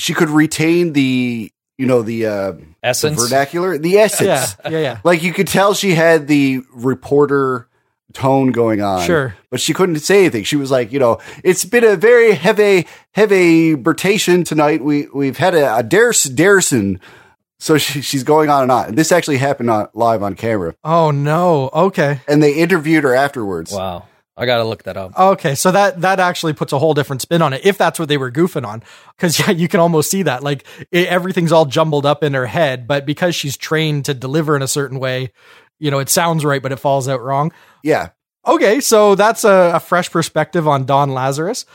[0.01, 3.23] she could retain the you know the uh, the Essence.
[3.23, 4.57] vernacular, the essence.
[4.65, 5.01] yeah, yeah, yeah.
[5.05, 7.69] Like you could tell she had the reporter
[8.13, 9.07] tone going on.
[9.07, 9.35] Sure.
[9.51, 10.45] But she couldn't say anything.
[10.45, 14.83] She was like, you know, it's been a very heavy, heavy bertation tonight.
[14.83, 17.01] We we've had a, a Darce Darson.
[17.59, 18.87] So she, she's going on and on.
[18.87, 20.75] And this actually happened on, live on camera.
[20.83, 21.69] Oh no.
[21.73, 22.21] Okay.
[22.27, 23.73] And they interviewed her afterwards.
[23.73, 24.07] Wow,
[24.41, 25.17] I gotta look that up.
[25.19, 25.55] Okay.
[25.55, 28.17] So that that actually puts a whole different spin on it if that's what they
[28.17, 28.83] were goofing on.
[29.19, 30.43] Cuz yeah, you can almost see that.
[30.43, 34.57] Like it, everything's all jumbled up in her head, but because she's trained to deliver
[34.57, 35.31] in a certain way,
[35.79, 37.53] you know, it sounds right but it falls out wrong.
[37.85, 38.11] Yeah.
[38.47, 41.67] Okay, so that's a, a fresh perspective on Dawn Lazarus.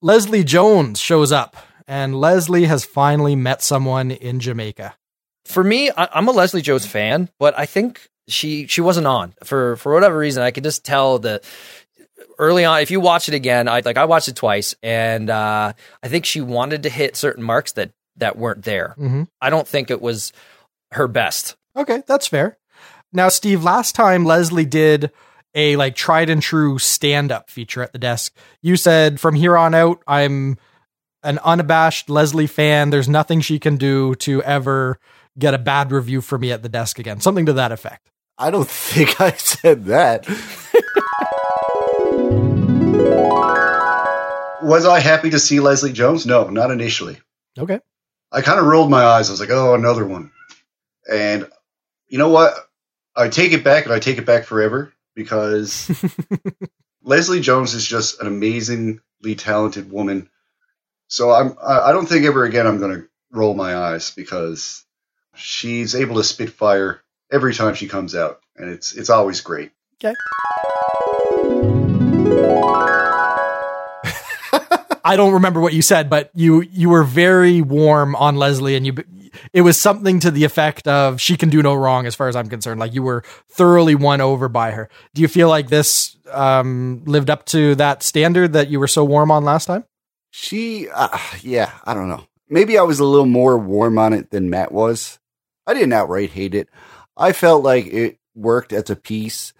[0.00, 4.94] Leslie Jones shows up, and Leslie has finally met someone in Jamaica.
[5.44, 9.34] For me, I, I'm a Leslie Jones fan, but I think she she wasn't on
[9.44, 10.42] for for whatever reason.
[10.42, 11.44] I could just tell that
[12.38, 12.80] early on.
[12.80, 16.24] If you watch it again, I like I watched it twice, and uh, I think
[16.24, 18.94] she wanted to hit certain marks that that weren't there.
[18.98, 19.28] Mhm.
[19.40, 20.32] I don't think it was
[20.92, 21.56] her best.
[21.76, 22.58] Okay, that's fair.
[23.12, 25.10] Now, Steve, last time Leslie did
[25.54, 29.56] a like tried and true stand up feature at the desk, you said from here
[29.56, 30.58] on out, I'm
[31.22, 32.90] an unabashed Leslie fan.
[32.90, 34.98] There's nothing she can do to ever
[35.38, 37.20] get a bad review for me at the desk again.
[37.20, 38.08] Something to that effect.
[38.38, 40.26] I don't think I said that.
[44.62, 46.26] Was I happy to see Leslie Jones?
[46.26, 47.18] No, not initially.
[47.58, 47.80] Okay.
[48.30, 49.28] I kind of rolled my eyes.
[49.28, 50.30] I was like, oh, another one.
[51.10, 51.48] And
[52.08, 52.54] you know what?
[53.16, 55.90] I take it back and I take it back forever because
[57.02, 60.28] Leslie Jones is just an amazingly talented woman.
[61.08, 64.84] So I'm I don't think ever again I'm going to roll my eyes because
[65.34, 69.72] she's able to spit fire every time she comes out and it's it's always great.
[75.10, 78.86] I don't remember what you said, but you you were very warm on Leslie, and
[78.86, 78.94] you
[79.52, 82.36] it was something to the effect of she can do no wrong, as far as
[82.36, 82.78] I'm concerned.
[82.78, 84.88] Like you were thoroughly won over by her.
[85.12, 89.04] Do you feel like this um, lived up to that standard that you were so
[89.04, 89.84] warm on last time?
[90.30, 92.28] She, uh, yeah, I don't know.
[92.48, 95.18] Maybe I was a little more warm on it than Matt was.
[95.66, 96.68] I didn't outright hate it.
[97.16, 99.54] I felt like it worked as a piece.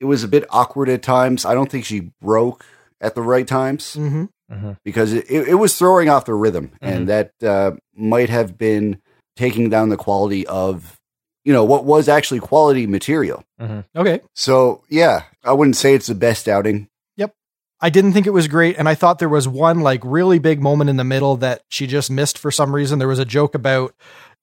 [0.00, 1.44] It was a bit awkward at times.
[1.44, 2.64] I don't think she broke
[2.98, 4.24] at the right times Mm-hmm.
[4.52, 4.72] Mm-hmm.
[4.84, 6.84] because it, it, it was throwing off the rhythm, mm-hmm.
[6.84, 9.00] and that uh, might have been
[9.36, 11.00] taking down the quality of,
[11.44, 13.42] you know, what was actually quality material.
[13.58, 13.80] Mm-hmm.
[13.98, 14.20] Okay.
[14.34, 16.88] So, yeah, I wouldn't say it's the best outing.
[17.16, 17.34] Yep,
[17.80, 20.60] I didn't think it was great, and I thought there was one like really big
[20.60, 22.98] moment in the middle that she just missed for some reason.
[22.98, 23.94] There was a joke about,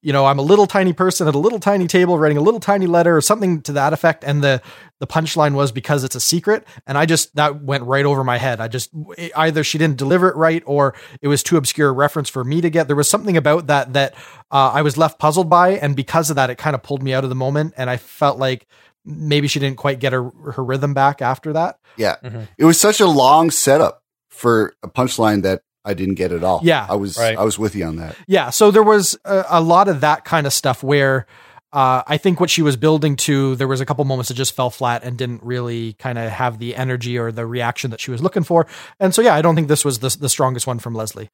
[0.02, 2.60] you know, I'm a little tiny person at a little tiny table writing a little
[2.60, 4.62] tiny letter or something to that effect, and the
[5.00, 8.38] the punchline was because it's a secret, and I just that went right over my
[8.38, 8.60] head.
[8.60, 8.90] I just
[9.36, 12.62] either she didn't deliver it right or it was too obscure a reference for me
[12.62, 12.88] to get.
[12.88, 14.16] There was something about that that
[14.52, 17.14] uh, I was left puzzled by, and because of that, it kind of pulled me
[17.14, 18.68] out of the moment, and I felt like
[19.06, 21.80] maybe she didn't quite get her her rhythm back after that.
[21.98, 22.16] Yeah.
[22.24, 22.48] Mhm.
[22.58, 26.62] It was such a long setup for a punchline that I didn't get at all.
[26.64, 26.86] Yeah.
[26.90, 27.38] I was Right.
[27.38, 28.16] I was with you on that.
[28.28, 31.26] Yeah, so there was a, a lot of that kind of stuff where
[31.74, 34.56] uh, I think what she was building to, there was a couple moments that just
[34.56, 38.12] fell flat and didn't really kind of have the energy or the reaction that she
[38.12, 38.68] was looking for.
[39.00, 41.30] And so, yeah, I don't think this was the, the strongest one from Leslie.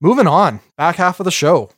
[0.00, 1.70] Moving on, back half of the show,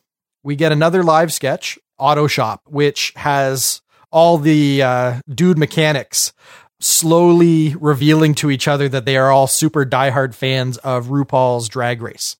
[0.44, 3.82] we get another live sketch, Auto Shop, which has
[4.12, 6.32] all the uh, dude mechanics
[6.80, 12.02] slowly revealing to each other that they are all super diehard fans of RuPaul's Drag
[12.02, 12.36] Race.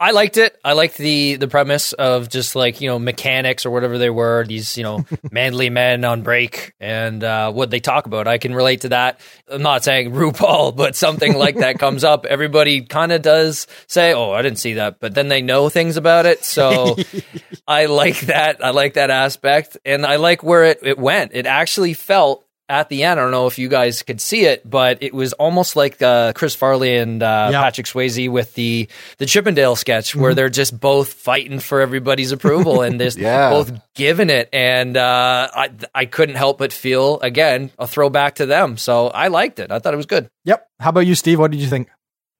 [0.00, 0.58] I liked it.
[0.64, 4.44] I liked the the premise of just like you know mechanics or whatever they were.
[4.44, 8.26] These you know manly men on break and uh, what they talk about.
[8.26, 9.20] I can relate to that.
[9.48, 12.26] I'm not saying RuPaul, but something like that comes up.
[12.28, 15.96] Everybody kind of does say, "Oh, I didn't see that," but then they know things
[15.96, 16.44] about it.
[16.44, 16.96] So
[17.68, 18.64] I like that.
[18.64, 21.32] I like that aspect, and I like where it it went.
[21.34, 22.43] It actually felt.
[22.68, 25.34] At the end, I don't know if you guys could see it, but it was
[25.34, 27.60] almost like uh, Chris Farley and uh, Yeah.
[27.62, 28.88] Patrick Swayze with the
[29.18, 33.50] the Chippendale sketch, where they're just both fighting for everybody's approval and just Yeah.
[33.50, 34.48] both giving it.
[34.52, 38.78] And uh, I I couldn't help but feel again a throwback to them.
[38.78, 39.70] So I liked it.
[39.70, 40.30] I thought it was good.
[40.44, 40.66] Yep.
[40.80, 41.38] How about you, Steve?
[41.38, 41.88] What did you think?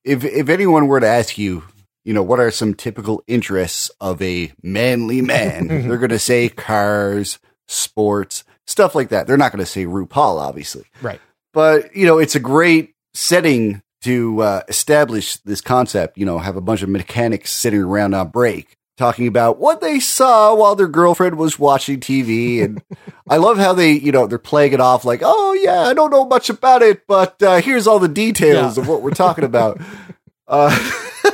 [0.04, 1.64] If if anyone were to ask you,
[2.02, 6.48] you know, what are some typical interests of a manly man, they're going to say
[6.48, 9.26] cars, sports, stuff like that.
[9.26, 10.84] They're not going to say RuPaul, obviously.
[11.02, 11.20] Right.
[11.52, 16.18] But you know, it's a great setting to uh, establish this concept.
[16.18, 19.98] You know, have a bunch of mechanics sitting around on break talking about what they
[19.98, 22.82] saw while their girlfriend was watching TV, and
[23.28, 26.10] I love how they, you know, they're playing it off like, "Oh yeah, I don't
[26.10, 28.82] know much about it, but uh, here's all the details Yeah.
[28.82, 29.80] of what we're talking about."
[30.48, 30.76] uh,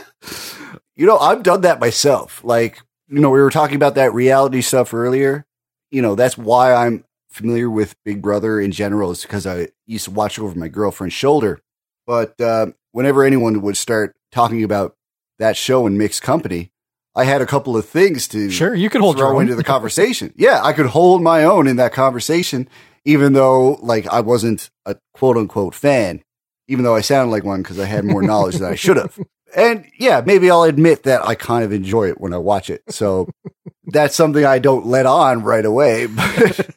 [0.96, 2.42] you know, I've done that myself.
[2.44, 5.46] Like, you know, we were talking about that reality stuff earlier.
[5.90, 10.04] You know, that's why I'm familiar with Big Brother in general is because I used
[10.06, 11.60] to watch over my girlfriend's shoulder.
[12.06, 14.96] But uh, whenever anyone would start talking about
[15.38, 16.72] that show in mixed company,
[17.14, 19.42] I had a couple of things to Sure, you can hold throw your own.
[19.42, 20.32] into the conversation.
[20.36, 22.68] yeah, I could hold my own in that conversation,
[23.04, 26.22] even though like I wasn't a quote unquote fan,
[26.68, 29.18] even though I sounded like one because I had more knowledge than I should have.
[29.54, 32.82] And yeah, maybe I'll admit that I kind of enjoy it when I watch it.
[32.88, 33.28] So
[33.86, 36.06] that's something I don't let on right away.
[36.16, 36.70] But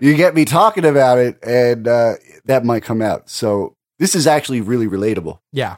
[0.00, 2.14] you get me talking about it, and uh,
[2.44, 3.30] that might come out.
[3.30, 5.38] So this is actually really relatable.
[5.52, 5.76] Yeah.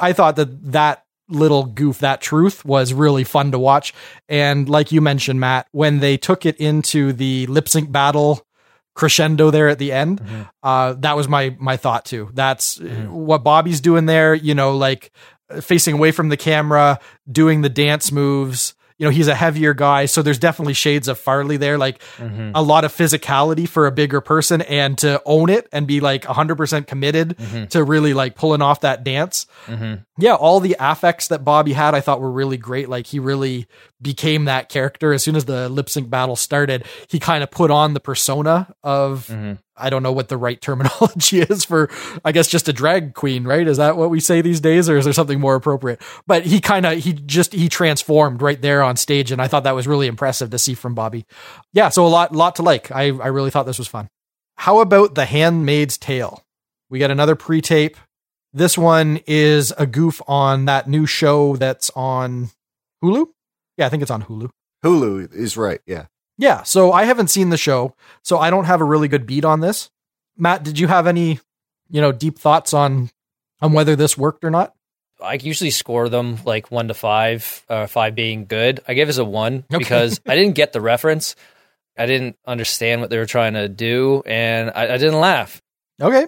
[0.00, 3.92] I thought that that little goof, that truth was really fun to watch.
[4.28, 8.46] And like you mentioned, Matt, when they took it into the lip sync battle
[8.94, 10.20] crescendo there at the end,
[10.62, 12.30] uh, that was my, my thought too.
[12.32, 15.12] That's uh, what Bobby's doing there, you know, like
[15.60, 16.98] facing away from the camera,
[17.30, 18.74] doing the dance moves.
[19.00, 20.06] you know, he's a heavier guy.
[20.06, 22.50] So there's definitely shades of Farley there, like Mm-hmm.
[22.56, 26.24] a lot of physicality for a bigger person and to own it and be like
[26.24, 27.66] 100% committed Mm-hmm.
[27.66, 29.46] to really like pulling off that dance.
[30.18, 32.88] Yeah, all the affects that Bobby had, I thought were really great.
[32.88, 33.68] Like he really
[34.02, 36.84] became that character as soon as the lip sync battle started.
[37.08, 39.30] He kind of put on the persona of
[39.78, 41.90] I don't know what the right terminology is for
[42.24, 43.66] I guess just a drag queen, right?
[43.66, 46.00] Is that what we say these days or is there something more appropriate?
[46.26, 49.64] But he kind of he just he transformed right there on stage and I thought
[49.64, 51.26] that was really impressive to see from Bobby.
[51.72, 52.90] Yeah, so a lot lot to like.
[52.90, 54.08] I I really thought this was fun.
[54.56, 56.42] How about The Handmaid's Tale?
[56.90, 57.96] We got another pre-tape.
[58.52, 62.50] This one is a goof on that new show that's on
[63.04, 63.26] Hulu.
[63.76, 64.50] Yeah, I think it's on Hulu.
[64.84, 65.80] Hulu is right.
[65.86, 66.06] Yeah.
[66.38, 69.44] Yeah, so I haven't seen the show, so I don't have a really good beat
[69.44, 69.90] on this.
[70.36, 71.40] Matt, did you have any,
[71.90, 73.10] you know, deep thoughts on
[73.60, 74.72] on whether this worked or not?
[75.20, 78.78] I usually score them like one to five, uh, five being good.
[78.86, 79.78] I gave this a one Okay.
[79.78, 81.34] because I didn't get the reference.
[81.98, 85.60] I didn't understand what they were trying to do, and I, I didn't laugh.
[86.00, 86.26] Okay.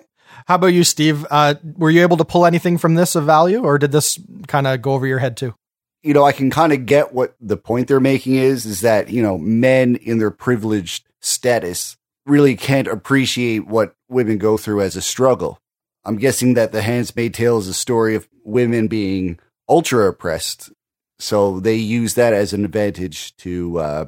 [0.48, 1.24] How about you, Steve?
[1.30, 4.66] Uh, were you able to pull anything from this of value, or did this kind
[4.66, 5.54] of go over your head too?
[6.02, 9.10] You know, I can kind of get what the point they're making is, is that,
[9.10, 11.96] you know, men in their privileged status
[12.26, 15.58] really can't appreciate what women go through as a struggle.
[16.04, 19.38] I'm guessing that The Handmaid's Tale is a story of women being
[19.68, 20.72] ultra oppressed.
[21.18, 24.04] So they use that as an advantage to uh,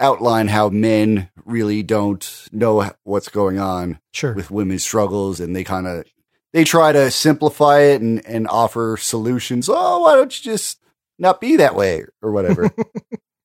[0.00, 4.32] outline how men really don't know what's going on Sure.
[4.34, 6.04] with women's struggles and they kind of
[6.52, 9.68] they try to simplify it and, and offer solutions.
[9.70, 10.80] Oh, why don't you just
[11.18, 12.70] not be that way or whatever?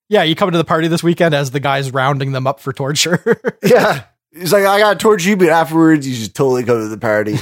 [0.08, 2.72] Yeah, you come to the party this weekend as the guy's rounding them up for
[2.72, 3.40] torture.
[3.64, 4.04] yeah.
[4.32, 6.98] He's like, I got to torture you, but afterwards you should totally go to the
[6.98, 7.36] party.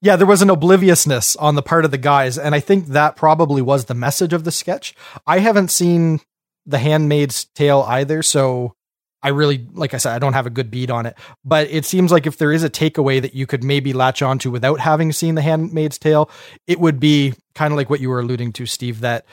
[0.00, 3.16] yeah, there was an obliviousness on the part of the guys, and I think that
[3.16, 4.94] probably was the message of the sketch.
[5.26, 6.20] I haven't seen
[6.66, 8.74] The Handmaid's Tale either, so
[9.22, 11.16] I really, like I said, I don't have a good beat on it.
[11.44, 14.50] But it seems like if there is a takeaway that you could maybe latch onto
[14.50, 16.30] without having seen The Handmaid's Tale,
[16.66, 19.24] it would be kind of like what you were alluding to, Steve, that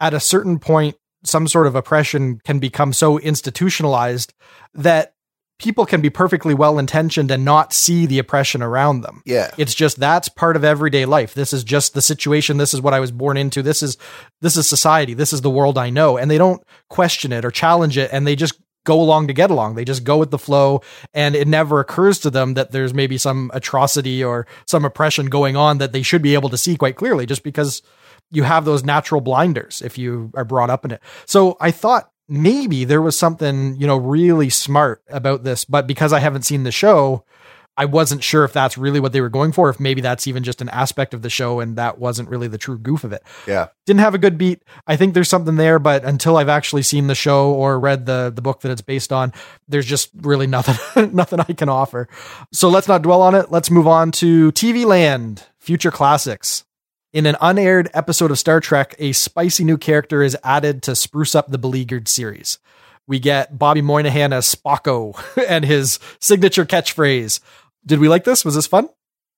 [0.00, 4.32] at a certain point, some sort of oppression can become so institutionalized
[4.74, 5.14] that
[5.58, 9.22] people can be perfectly well intentioned and not see the oppression around them.
[9.26, 9.50] Yeah.
[9.58, 11.34] It's just that's part of everyday life.
[11.34, 12.58] This is just the situation.
[12.58, 13.62] This is what I was born into.
[13.62, 13.96] This is
[14.40, 15.14] this is society.
[15.14, 16.16] This is the world I know.
[16.16, 18.54] And they don't question it or challenge it and they just
[18.88, 19.74] go along to get along.
[19.74, 20.80] They just go with the flow
[21.12, 25.56] and it never occurs to them that there's maybe some atrocity or some oppression going
[25.56, 27.82] on that they should be able to see quite clearly just because
[28.30, 31.02] you have those natural blinders if you are brought up in it.
[31.26, 36.14] So I thought maybe there was something, you know, really smart about this, but because
[36.14, 37.24] I haven't seen the show,
[37.78, 40.42] I wasn't sure if that's really what they were going for, if maybe that's even
[40.42, 43.22] just an aspect of the show and that wasn't really the true goof of it.
[43.46, 43.68] Yeah.
[43.86, 44.64] Didn't have a good beat.
[44.88, 48.32] I think there's something there, but until I've actually seen the show or read the
[48.34, 49.32] the book that it's based on,
[49.68, 52.08] there's just really nothing nothing I can offer.
[52.52, 53.52] So let's not dwell on it.
[53.52, 56.64] Let's move on to TV Land, future classics.
[57.12, 61.36] In an unaired episode of Star Trek, a spicy new character is added to spruce
[61.36, 62.58] up the beleaguered series.
[63.06, 65.18] We get Bobby Moynihan as Spocko
[65.48, 67.40] and his signature catchphrase.
[67.88, 68.44] Did we like this?
[68.44, 68.88] Was this fun?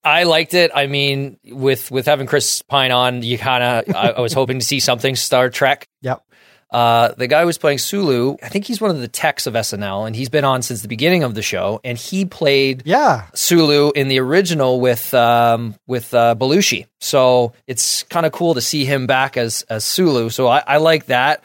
[0.02, 0.70] I liked it.
[0.74, 4.58] I mean, with with having Chris Pine on, you kind of I, I was hoping
[4.58, 5.86] to see something Star Trek.
[6.02, 6.22] Yep.
[6.70, 9.54] Uh, the guy who was playing Sulu, I think he's one of the techs of
[9.54, 11.80] SNL, and he's been on since the beginning of the show.
[11.84, 13.26] And he played Yeah.
[13.34, 16.86] Sulu in the original with um, with uh, Belushi.
[17.00, 20.30] So it's kind of cool to see him back as as Sulu.
[20.30, 21.42] So I, I like that.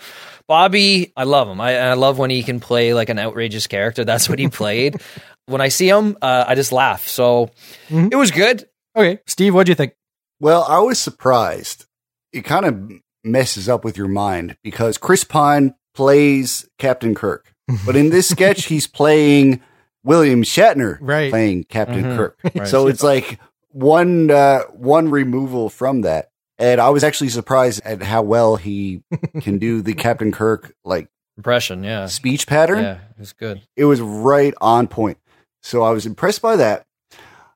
[0.48, 1.60] Bobby, I love him.
[1.60, 4.06] I, I love when he can play like an outrageous character.
[4.06, 5.02] That's what he played.
[5.48, 7.08] when I see him, uh, I just laugh.
[7.08, 7.50] So
[7.90, 8.12] Mhm.
[8.12, 8.68] it was good.
[8.96, 9.20] Okay.
[9.28, 9.94] Steve, what do you think?
[10.40, 11.86] Well, I was surprised.
[12.34, 12.92] It kind of
[13.24, 17.54] messes up with your mind because Chris Pine plays Captain Kirk.
[17.86, 19.62] But in this sketch, he's playing
[20.04, 21.32] William Shatner Right.
[21.32, 22.18] playing Captain Mhm.
[22.18, 22.38] Kirk.
[22.56, 22.68] Right.
[22.68, 23.40] So it's like
[23.72, 26.30] one uh, one removal from that.
[26.58, 29.02] And I was actually surprised at how well he
[29.42, 32.06] can do the Captain Kirk like Impression, yeah.
[32.06, 32.82] speech pattern.
[32.84, 33.62] Yeah, it was good.
[33.76, 35.18] It was right on point.
[35.66, 36.86] So I was impressed by that.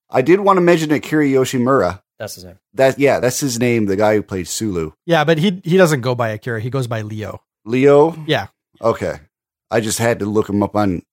[0.10, 2.02] I did want to mention Akira Yoshimura.
[2.18, 2.58] That's his name.
[2.74, 4.92] That yeah, that's his name, the guy who played Sulu.
[5.06, 6.60] Yeah, but he he doesn't go by Akira.
[6.60, 7.42] He goes by Leo.
[7.66, 8.16] Leo?
[8.28, 8.48] Yeah.
[8.82, 9.20] Okay.
[9.72, 11.04] I just had to look him up on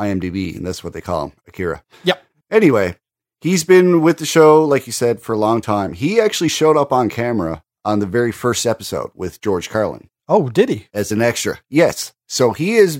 [0.00, 1.84] IMDb, and that's what they call him, Akira.
[2.04, 2.22] Yep.
[2.50, 2.96] Anyway,
[3.42, 5.92] he's been with the show, like you said, for a long time.
[5.92, 10.48] He actually showed up on camera on the very first episode with George Carlin Oh,
[10.48, 10.88] did he?
[10.94, 11.58] as an extra.
[11.68, 12.12] Yes.
[12.26, 12.96] So he has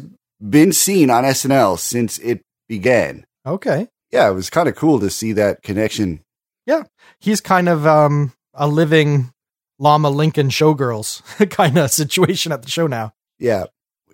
[0.47, 3.26] been seen on SNL since it began.
[3.47, 3.89] Okay.
[4.11, 6.21] Yeah, it was kind of cool to see that connection.
[6.67, 6.85] Yeah.
[7.21, 9.33] He's kind of um a living
[9.79, 13.13] Llama Lincoln showgirls kind of situation at the show now.
[13.39, 13.65] Yeah.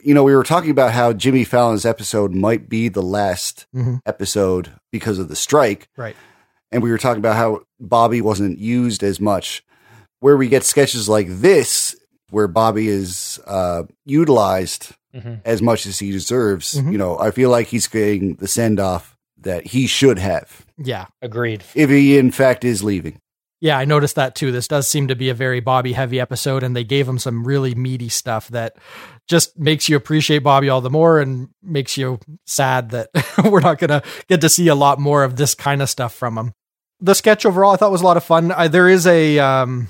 [0.05, 4.01] You know, we were talking about how Jimmy Fallon's episode might be the last Mhm.
[4.05, 5.89] episode because of the strike.
[5.97, 6.16] Right.
[6.72, 9.62] And we were talking about how Bobby wasn't used as much.
[10.20, 11.95] Where we get sketches like this,
[12.30, 15.41] where Bobby is uh, utilized Mhm.
[15.45, 16.93] as much as he deserves, Mhm.
[16.93, 19.12] you know, I feel like he's getting the send off
[19.43, 21.07] that he should have Yeah.
[21.20, 21.62] Agreed.
[21.74, 23.18] if he, in fact, is leaving.
[23.61, 24.51] Yeah, I noticed that too.
[24.51, 27.45] This does seem to be a very Bobby heavy episode, and they gave him some
[27.47, 28.76] really meaty stuff that
[29.28, 33.11] just makes you appreciate Bobby all the more and makes you sad that
[33.45, 36.12] we're not going to get to see a lot more of this kind of stuff
[36.12, 36.53] from him.
[36.99, 38.51] The sketch overall I thought was a lot of fun.
[38.51, 39.88] I, there is a um,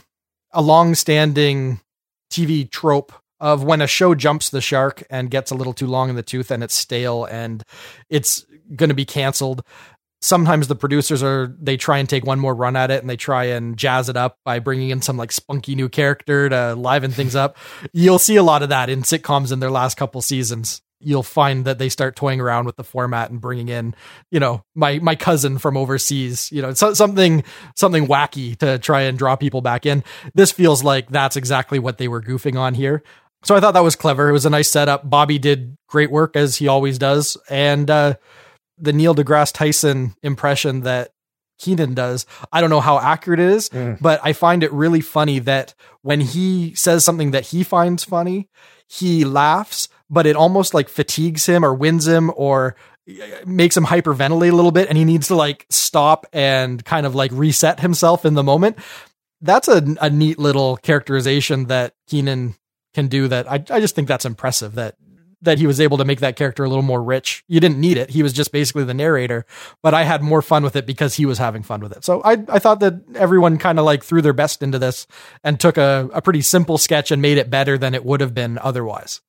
[0.53, 1.81] a long standing
[2.31, 6.11] TV trope of when a show jumps the shark and gets a little too long
[6.11, 7.65] in the tooth and it's stale and
[8.11, 8.45] it's
[8.75, 9.63] going to be canceled.
[10.21, 13.17] Sometimes the producers are they try and take one more run at it and they
[13.17, 17.11] try and jazz it up by bringing in some like spunky new character to liven
[17.11, 17.57] things up.
[17.93, 20.81] You'll see a lot of that in sitcoms in their last couple seasons.
[21.01, 23.97] You'll find that they start toying around with the format and bringing in
[24.31, 27.43] you know my my cousin from overseas you know so, something
[27.75, 30.05] something wacky to try and draw people back in.
[30.35, 33.03] This feels like that's exactly what they were goofing on here.
[33.43, 34.29] So i thought that was clever.
[34.29, 35.11] It was a nice setup.
[35.11, 37.37] Bobby did great work as he always does.
[37.51, 38.15] And uh
[38.79, 41.11] the Neil deGrasse Tyson impression that
[41.59, 42.27] Kenan does.
[42.51, 43.99] I don't know how accurate it is, Mm.
[44.01, 48.49] but I find it really funny that when he says something that he finds funny,
[48.89, 52.75] he laughs, but it almost like fatigues him or wins him or
[53.09, 53.13] uh,
[53.47, 57.15] makes him hyperventilate a little bit and he needs to like stop and kind of
[57.15, 58.77] like reset himself in the moment.
[59.41, 62.55] That's a, a neat little characterization that Kenan
[62.95, 64.97] can do that I, I just think that's impressive that
[65.43, 67.45] that he was able to make that character a little more rich.
[67.49, 68.11] You didn't need it.
[68.11, 69.45] He was just basically the narrator,
[69.83, 72.05] but I had more fun with it because he was having fun with it.
[72.05, 75.07] So I, I thought that everyone kind of like threw their best into this
[75.43, 78.35] and took a, a pretty simple sketch and made it better than it would have
[78.35, 79.21] been otherwise.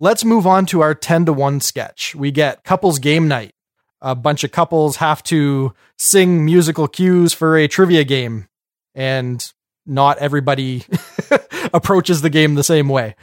[0.00, 2.14] Let's move on to our 10 to 1 sketch.
[2.14, 3.52] We get couples game night.
[4.00, 8.48] A bunch of couples have to sing musical cues for a trivia game,
[8.94, 9.50] and
[9.86, 10.84] not everybody
[11.72, 13.14] approaches the game the same way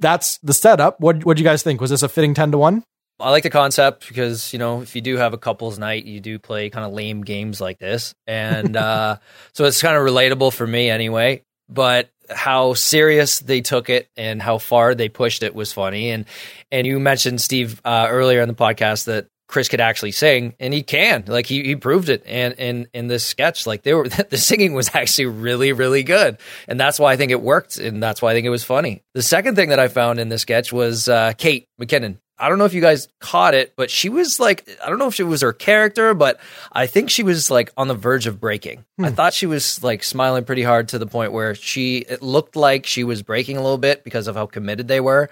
[0.00, 1.00] that's the setup.
[1.00, 1.80] What what do you guys think?
[1.80, 2.82] Was this a fitting ten to one?
[3.18, 6.20] I like the concept because you know if you do have a couples night, you
[6.20, 9.16] do play kind of lame games like this, and uh,
[9.52, 11.42] so it's kind of relatable for me anyway.
[11.68, 16.10] But how serious they took it and how far they pushed it was funny.
[16.10, 16.24] And
[16.70, 20.72] and you mentioned Steve uh, earlier in the podcast that Chris could actually sing, and
[20.72, 21.24] he can.
[21.26, 22.22] Like he, he proved it.
[22.24, 26.38] And in in this sketch, like they were the singing was actually really really good,
[26.68, 29.02] and that's why I think it worked, and that's why I think it was funny.
[29.14, 32.18] The second thing that I found in this sketch was uh, Kate McKinnon.
[32.38, 35.08] I don't know if you guys caught it, but she was like, I don't know
[35.08, 36.40] if it was her character, but
[36.72, 38.86] I think she was like on the verge of breaking.
[38.98, 42.56] I thought she was like smiling pretty hard to the point where she, it looked
[42.56, 45.28] like she was breaking a little bit because of how committed they were.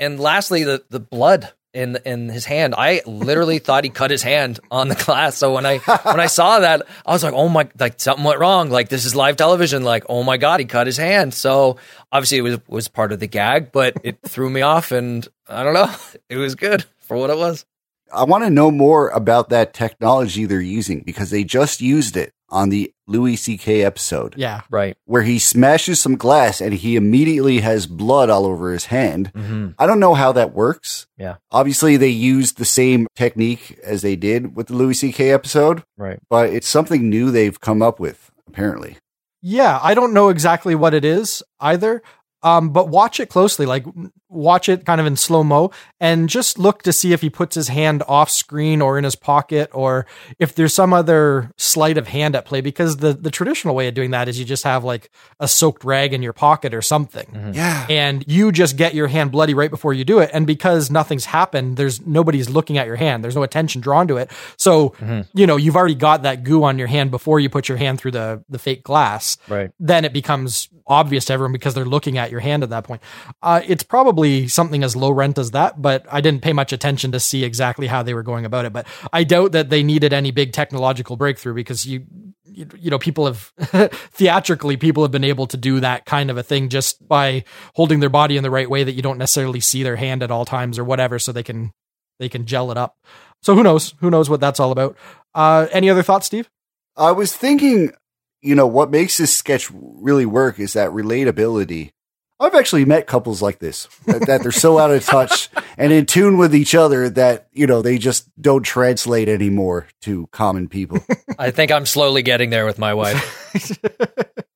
[0.00, 2.74] And lastly, the, the blood in in his hand.
[2.76, 5.36] I literally thought he cut his hand on the glass.
[5.36, 7.68] So when I when I saw that, I was like, "Oh my!
[7.78, 8.70] Like something went wrong.
[8.70, 9.82] Like this is live television.
[9.84, 11.76] Like oh my god, he cut his hand." So
[12.12, 15.62] obviously it was was part of the gag, but it threw me off, and I
[15.62, 15.90] don't know.
[16.28, 17.64] It was good for what it was.
[18.12, 22.32] I want to know more about that technology they're using because they just used it
[22.50, 23.82] on the Louis C.K.
[23.82, 24.60] episode Yeah.
[24.70, 24.96] Right.
[25.06, 29.32] where he smashes some glass and he immediately has blood all over his hand.
[29.34, 29.68] Mm-hmm.
[29.78, 31.06] I don't know how that works.
[31.16, 31.36] Yeah.
[31.50, 35.30] Obviously, they used the same technique as they did with the Louis C.K.
[35.32, 36.20] episode, Right.
[36.28, 38.98] but it's something new they've come up with, apparently.
[39.40, 42.02] Yeah, I don't know exactly what it is either.
[42.42, 43.84] Um, but watch it closely, like
[44.28, 45.70] watch it kind of in slow mo
[46.00, 49.16] and just look to see if he puts his hand off screen or in his
[49.16, 50.06] pocket or
[50.38, 53.94] if there's some other sleight of hand at play because the, the traditional way of
[53.94, 55.10] doing that is you just have like
[55.40, 57.52] a soaked rag in your pocket or something.
[57.54, 57.86] Yeah.
[57.88, 60.30] and you just get your hand bloody right before you do it.
[60.32, 63.24] And because nothing's happened there's nobody's looking at your hand.
[63.24, 64.30] There's no attention drawn to it.
[64.56, 64.94] So
[65.34, 67.98] you know you've already got that goo on your hand before you put your hand
[68.00, 69.36] through the the fake glass.
[69.48, 69.70] Right.
[69.80, 73.02] then it becomes obvious to everyone because they're looking at your hand at that point.
[73.42, 74.17] Uh, it's probably
[74.48, 77.86] something as low rent as that but i didn't pay much attention to see exactly
[77.86, 78.72] how they were going about it.
[78.72, 82.04] But i doubt that they needed any big technological breakthrough because you
[82.44, 83.52] you you know people have
[84.12, 87.44] theatrically people have been able to do that kind of a thing just by
[87.74, 90.30] holding their body in the right way that you don't necessarily see their hand at
[90.30, 91.72] all times or whatever so they can
[92.18, 92.96] they can gel it up.
[93.42, 93.94] So who knows?
[94.00, 94.96] Who knows what that's all about.
[95.34, 96.50] Uh any other thoughts steve?
[96.96, 97.92] I was thinking,
[98.40, 101.92] you know, what makes this sketch really work is that relatability.
[102.40, 106.06] I've actually met couples like this that, that they're so out of touch and in
[106.06, 111.00] tune with each other that, you know, they just don't translate anymore to common people.
[111.38, 113.76] I think I'm slowly getting there with my wife.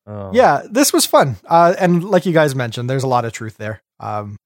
[0.07, 0.31] Oh.
[0.33, 1.37] Yeah, this was fun.
[1.47, 3.83] Uh, and like you guys mentioned, there's a lot of truth there.
[3.99, 4.37] Um,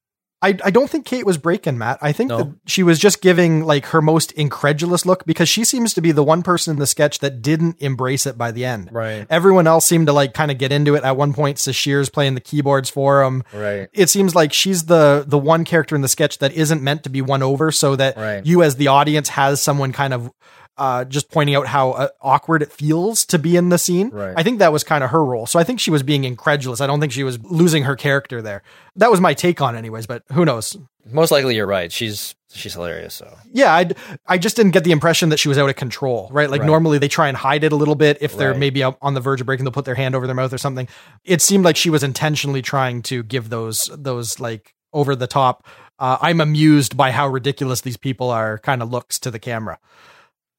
[0.42, 1.98] I, I don't think Kate was breaking Matt.
[2.02, 2.36] I think No.
[2.38, 6.12] that she was just giving like her most incredulous look because she seems to be
[6.12, 8.90] the one person in the sketch that didn't embrace it by the end.
[8.92, 9.26] Right.
[9.30, 11.04] Everyone else seemed to like kind of get into it.
[11.04, 13.44] At one point, Sasheer's playing the keyboards for him.
[13.54, 13.88] Right.
[13.94, 17.08] It seems like she's the the one character in the sketch that isn't meant to
[17.10, 18.44] be won over, so that Right.
[18.44, 20.30] you as the audience has someone kind of
[20.78, 24.10] uh, just pointing out how uh, awkward it feels to be in the scene.
[24.10, 24.34] Right.
[24.36, 25.46] I think that was kind of her role.
[25.46, 26.80] So I think she was being incredulous.
[26.80, 28.62] I don't think she was losing her character there.
[28.96, 30.06] That was my take on, it anyways.
[30.06, 30.76] But who knows?
[31.10, 31.90] Most likely, you're right.
[31.92, 33.14] She's she's hilarious.
[33.14, 33.90] So Yeah, I
[34.26, 36.50] I just didn't get the impression that she was out of control, right?
[36.50, 36.66] Like Right.
[36.66, 38.58] normally they try and hide it a little bit if they're Right.
[38.58, 40.88] maybe on the verge of breaking, they'll put their hand over their mouth or something.
[41.24, 45.64] It seemed like she was intentionally trying to give those those like over the top.
[45.98, 49.78] Uh, I'm amused by how ridiculous these people are kind of looks to the camera.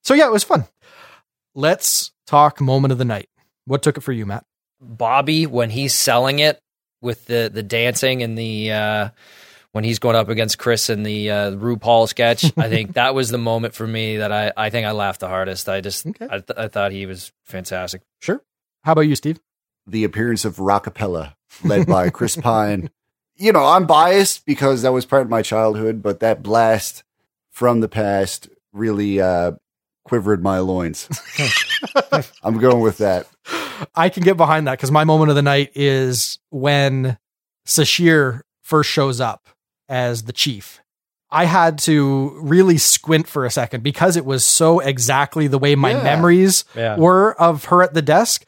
[0.04, 0.66] So yeah, it was fun.
[1.56, 3.30] Let's talk moment of the night.
[3.66, 4.46] What took it for you, Matt?
[4.80, 6.62] Bobby, when he's selling it
[7.02, 9.10] with the the dancing and the uh,
[9.72, 13.30] when he's going up against Chris in the uh, RuPaul sketch, I think that was
[13.30, 15.68] the moment for me that I I think I laughed the hardest.
[15.68, 16.26] I just Okay.
[16.26, 18.02] I, th- I thought he was fantastic.
[18.20, 18.42] Sure.
[18.84, 19.40] How about you, Steve?
[19.90, 22.90] the appearance of Rockapella, led by Chris Pine.
[23.38, 27.04] You know, I'm biased because that was part of my childhood, but that blast
[27.52, 29.54] from the past really uh,
[30.08, 31.08] quivered my loins.
[32.44, 33.28] I'm going with that.
[33.96, 37.18] I can get behind that because my moment of the night is when
[37.66, 39.50] Sasheer first shows up
[39.90, 40.82] as the chief.
[41.30, 45.76] I had to really squint for a second because it was so exactly the way
[45.76, 46.04] my Yeah.
[46.04, 46.96] memories Yeah.
[46.98, 48.46] were of her at the desk.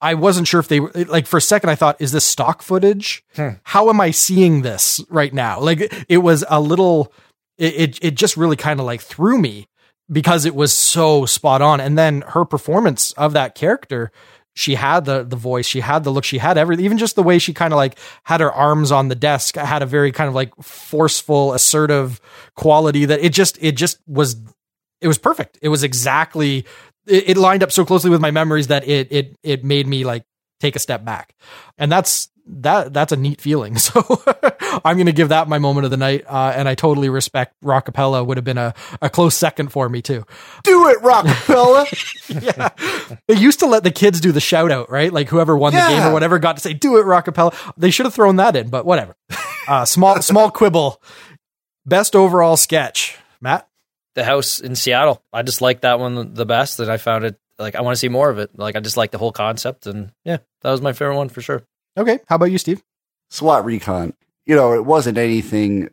[0.00, 1.70] I wasn't sure if they were like for a second.
[1.70, 3.24] I thought, is this stock footage?
[3.34, 3.48] Hmm.
[3.64, 5.58] How am I seeing this right now?
[5.60, 7.12] Like it was a little.
[7.56, 9.66] It it, it just really kind of like threw me
[10.10, 11.80] because it was so spot on.
[11.80, 14.10] And then her performance of that character,
[14.54, 16.84] she had the the voice, she had the look, she had everything.
[16.84, 19.82] Even just the way she kind of like had her arms on the desk, had
[19.82, 22.20] a very kind of like forceful, assertive
[22.56, 24.36] quality that it just it just was
[25.00, 25.58] it was perfect.
[25.62, 26.66] It was exactly
[27.06, 30.04] it, it lined up so closely with my memories that it it it made me
[30.04, 30.24] like
[30.60, 31.34] take a step back.
[31.76, 33.76] And that's that that's a neat feeling.
[33.88, 34.22] So
[34.84, 37.54] I'm going to give that my moment of the night uh, and I totally respect
[37.64, 40.24] Rockapella would have been a, a close second for me too.
[40.62, 41.86] Do it, Rockapella.
[43.08, 43.16] yeah.
[43.26, 45.12] They used to let the kids do the shout out, right?
[45.12, 47.72] Like whoever won the game or whatever got to say, do it, Rockapella.
[47.78, 49.16] They should have thrown that in, but whatever.
[49.68, 50.98] Uh, small, small quibble.
[51.84, 53.18] Best overall sketch.
[53.38, 53.68] Matt?
[54.14, 55.22] The house in Seattle.
[55.30, 57.98] I just like that one the best, that I found it like I want to
[57.98, 58.50] see more of it.
[58.58, 61.40] Like I just like the whole concept, and yeah, that was my favorite one for
[61.40, 61.62] sure.
[61.96, 62.20] Okay.
[62.28, 62.82] How about you, Steve?
[63.30, 64.14] SWAT recon.
[64.46, 65.90] You know, it wasn't anything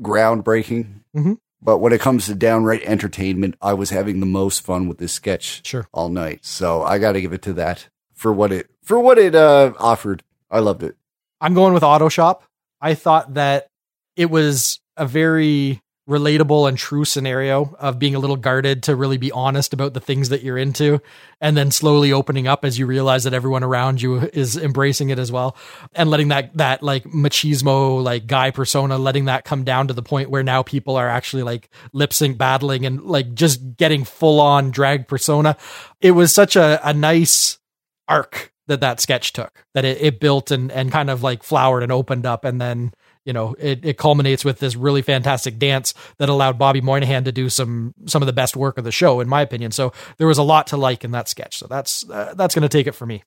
[0.00, 1.38] groundbreaking, Mhm.
[1.60, 5.12] but when it comes to downright entertainment, I was having the most fun with this
[5.12, 5.86] sketch Sure.
[5.92, 6.44] all night.
[6.44, 9.72] So I got to give it to that for what it for what it uh,
[9.78, 10.22] offered.
[10.50, 10.96] I loved it.
[11.40, 12.44] I'm going with Auto Shop.
[12.80, 13.68] I thought that
[14.16, 19.18] it was a very relatable and true scenario of being a little guarded to really
[19.18, 21.00] be honest about the things that you're into
[21.40, 25.18] and then slowly opening up as you realize that everyone around you is embracing it
[25.18, 25.56] as well
[25.94, 30.02] and letting that that like machismo like guy persona letting that come down to the
[30.02, 34.40] point where now people are actually like lip sync battling and like just getting full
[34.40, 35.56] on drag persona.
[36.00, 37.58] It was such a, a nice
[38.06, 41.82] arc that that sketch took that it, it built and and kind of like flowered
[41.82, 42.92] and opened up and then
[43.28, 47.30] you know it, it culminates with this really fantastic dance that allowed bobby moynihan to
[47.30, 50.26] do some some of the best work of the show in my opinion so there
[50.26, 52.86] was a lot to like in that sketch so that's uh, that's going to take
[52.86, 53.22] it for me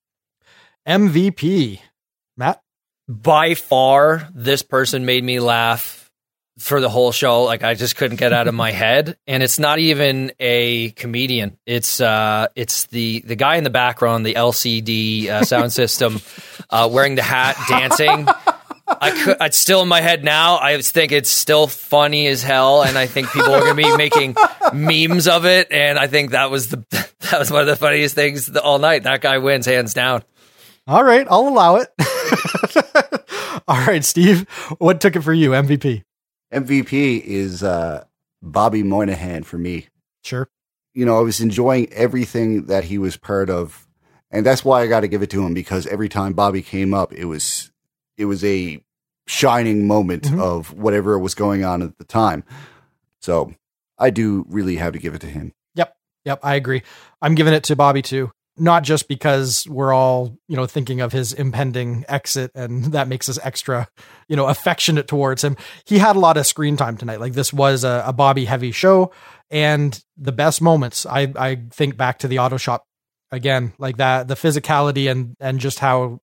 [0.87, 1.79] mvp
[2.35, 2.61] matt
[3.07, 6.09] By far, this person made me laugh
[6.57, 7.43] for the whole show.
[7.43, 9.17] Like I just couldn't get out of my head.
[9.27, 11.57] And it's not even a comedian.
[11.65, 16.21] It's uh, it's the the guy in the background, the LCD uh, sound system,
[16.69, 18.27] uh, wearing the hat, dancing.
[18.99, 20.57] I could, it's still in my head now.
[20.59, 23.97] I think it's still funny as hell, and I think people are going to be
[23.97, 24.35] making
[24.73, 25.71] memes of it.
[25.71, 26.77] And I think that was the
[27.31, 29.03] that was one of the funniest things the- all night.
[29.03, 30.23] That guy wins hands down.
[30.87, 31.87] all right i'll allow it
[33.67, 36.03] all right steve what took it for you mvp
[36.51, 38.03] MVP is uh,
[38.41, 39.87] Bobby Moynihan for me.
[40.21, 40.49] sure
[40.93, 43.87] You know, I was enjoying everything that he was part of,
[44.31, 46.93] and that's why I got to give it to him because every time Bobby came
[46.93, 47.70] up, it was
[48.21, 48.81] it was a
[49.27, 50.39] shining moment Mhm.
[50.41, 52.43] of whatever was going on at the time.
[53.21, 53.53] So
[53.97, 55.53] I do really have to give it to him.
[55.75, 55.95] Yep.
[56.25, 56.39] Yep.
[56.43, 56.81] I agree.
[57.21, 58.31] I'm giving it to Bobby too.
[58.57, 63.29] Not just because we're all, you know, thinking of his impending exit and that makes
[63.29, 63.87] us extra,
[64.27, 65.55] you know, affectionate towards him.
[65.85, 67.19] He had a lot of screen time tonight.
[67.19, 69.11] Like this was a, a Bobby heavy show.
[69.49, 72.83] And the best moments, I, I think back to the auto shop
[73.31, 76.19] again, like that, the physicality and, and just how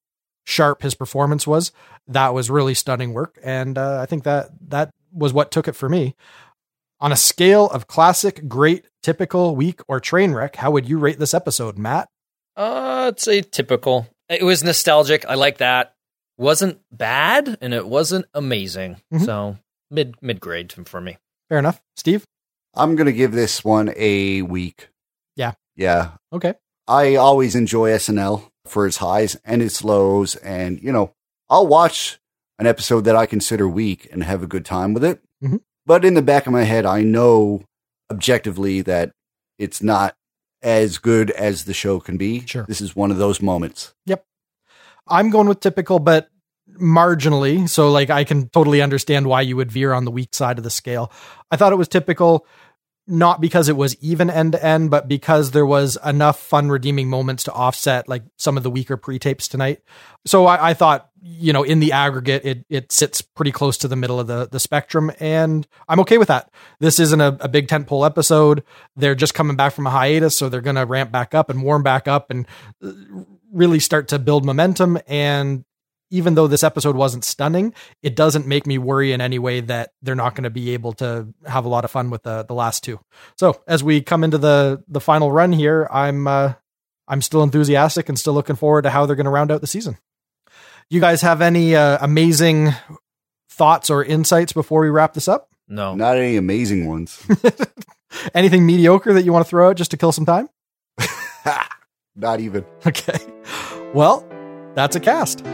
[0.48, 1.72] sharp his performance was,
[2.06, 3.38] that was really stunning work.
[3.42, 6.14] And uh, I think that that was what took it for me.
[7.00, 11.18] On a scale of classic, great, typical, weak, or train wreck, how would you rate
[11.18, 12.08] this episode, Matt?
[12.56, 14.08] Uh, it's a typical.
[14.28, 15.24] It was nostalgic.
[15.28, 15.94] I like that.
[16.38, 18.96] Wasn't bad, and it wasn't amazing.
[19.12, 19.24] Mhm.
[19.24, 19.58] So
[19.90, 21.18] mid mid grade for me.
[21.48, 21.80] Fair enough.
[21.96, 22.24] Steve?
[22.74, 24.88] I'm going to give this one a week.
[25.36, 25.52] Yeah.
[25.76, 26.12] Yeah.
[26.32, 26.54] Okay.
[26.88, 30.36] I always enjoy SNL for its highs and its lows.
[30.36, 31.12] And, you know,
[31.50, 32.18] I'll watch
[32.58, 35.20] an episode that I consider weak and have a good time with it.
[35.42, 35.60] Mhm.
[35.86, 37.62] But in the back of my head, I know
[38.10, 39.12] objectively that
[39.58, 40.14] it's not
[40.62, 42.44] as good as the show can be.
[42.46, 42.64] Sure.
[42.66, 43.94] This is one of those moments.
[44.06, 44.24] Yep.
[45.06, 46.28] I'm going with typical, but
[46.80, 47.68] marginally.
[47.68, 50.64] So, like, I can totally understand why you would veer on the weak side of
[50.64, 51.12] the scale.
[51.50, 52.46] I thought it was typical,
[53.08, 57.08] not because it was even end to end, but because there was enough fun, redeeming
[57.08, 59.82] moments to offset like some of the weaker pre tapes tonight.
[60.26, 63.88] So, I, I thought, you know, in the aggregate, it it sits pretty close to
[63.88, 66.50] the middle of the the spectrum, and I'm okay with that.
[66.80, 68.62] This isn't a, a big tentpole episode.
[68.94, 71.62] They're just coming back from a hiatus, so they're going to ramp back up and
[71.62, 72.46] warm back up and
[72.84, 72.92] uh,
[73.52, 74.98] really start to build momentum.
[75.06, 75.64] And
[76.10, 79.90] even though this episode wasn't stunning, it doesn't make me worry in any way that
[80.02, 82.54] they're not going to be able to have a lot of fun with the the
[82.54, 83.00] last two.
[83.36, 86.54] So as we come into the the final run here, I'm uh,
[87.06, 89.66] I'm still enthusiastic and still looking forward to how they're going to round out the
[89.66, 89.98] season.
[90.90, 92.70] You guys have any uh, amazing
[93.50, 95.50] thoughts or insights before we wrap this up?
[95.68, 97.22] No, Not any amazing ones.
[98.34, 100.48] Anything mediocre that you want to throw out just to kill some time?
[102.16, 102.64] Not even.
[102.86, 103.18] Okay.
[103.92, 104.26] Well,
[104.74, 105.44] that's a cast.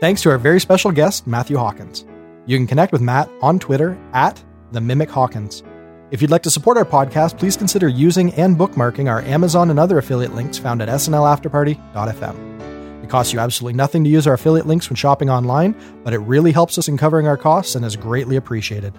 [0.00, 2.06] Thanks to our very special guest, Matthew Hawkins.
[2.46, 4.42] You can connect with Matt on Twitter at
[4.72, 5.62] the Mimic Hawkins.
[6.10, 9.78] If you'd like to support our podcast, please consider using and bookmarking our Amazon and
[9.78, 13.04] other affiliate links found at snlafterparty.fm.
[13.04, 16.18] It costs you absolutely nothing to use our affiliate links when shopping online, but it
[16.20, 18.94] really helps us in covering our costs and is greatly appreciated.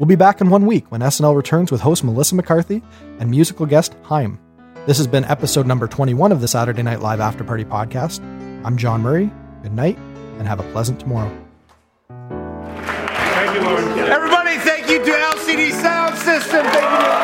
[0.00, 2.82] We'll be back in one week when SNL returns with host Melissa McCarthy
[3.20, 4.40] and musical guest Haim.
[4.86, 8.20] This has been episode number 21 of the Saturday Night Live After Party podcast.
[8.66, 9.30] I'm John Murray.
[9.62, 9.96] Good night
[10.38, 11.30] and have a pleasant tomorrow.
[12.08, 13.84] Thank you, Lord.
[13.98, 16.64] Everybody, thank you to LCD Sound System.
[16.66, 17.23] Thank you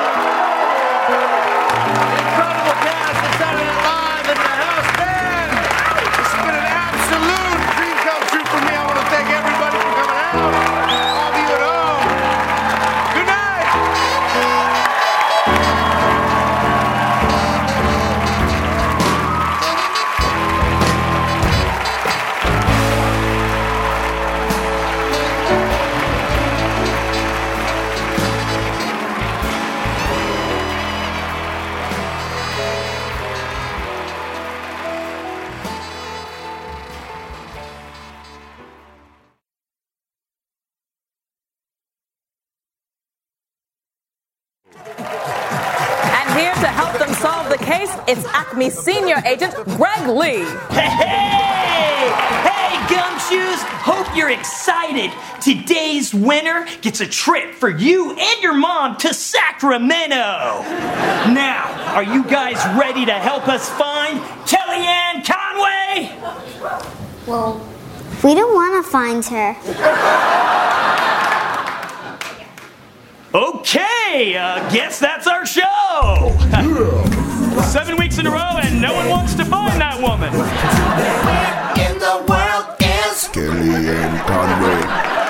[48.71, 50.45] it's senior agent Greg Lee.
[50.71, 52.11] Hey!
[52.47, 53.59] Hey, gumshoes!
[53.83, 55.11] Hope you're excited.
[55.43, 60.15] Today's winner gets a trip for you and your mom to Sacramento.
[61.35, 66.17] Now, are you guys ready to help us find Kellyanne Conway?
[67.27, 67.67] Well,
[68.23, 69.57] we don't want to find her.
[73.33, 77.20] Okay, uh, guess that's our show.
[77.71, 80.33] Seven weeks in a row, and no one wants to find that woman.
[80.33, 85.30] Where In the world is Kellyanne Conway.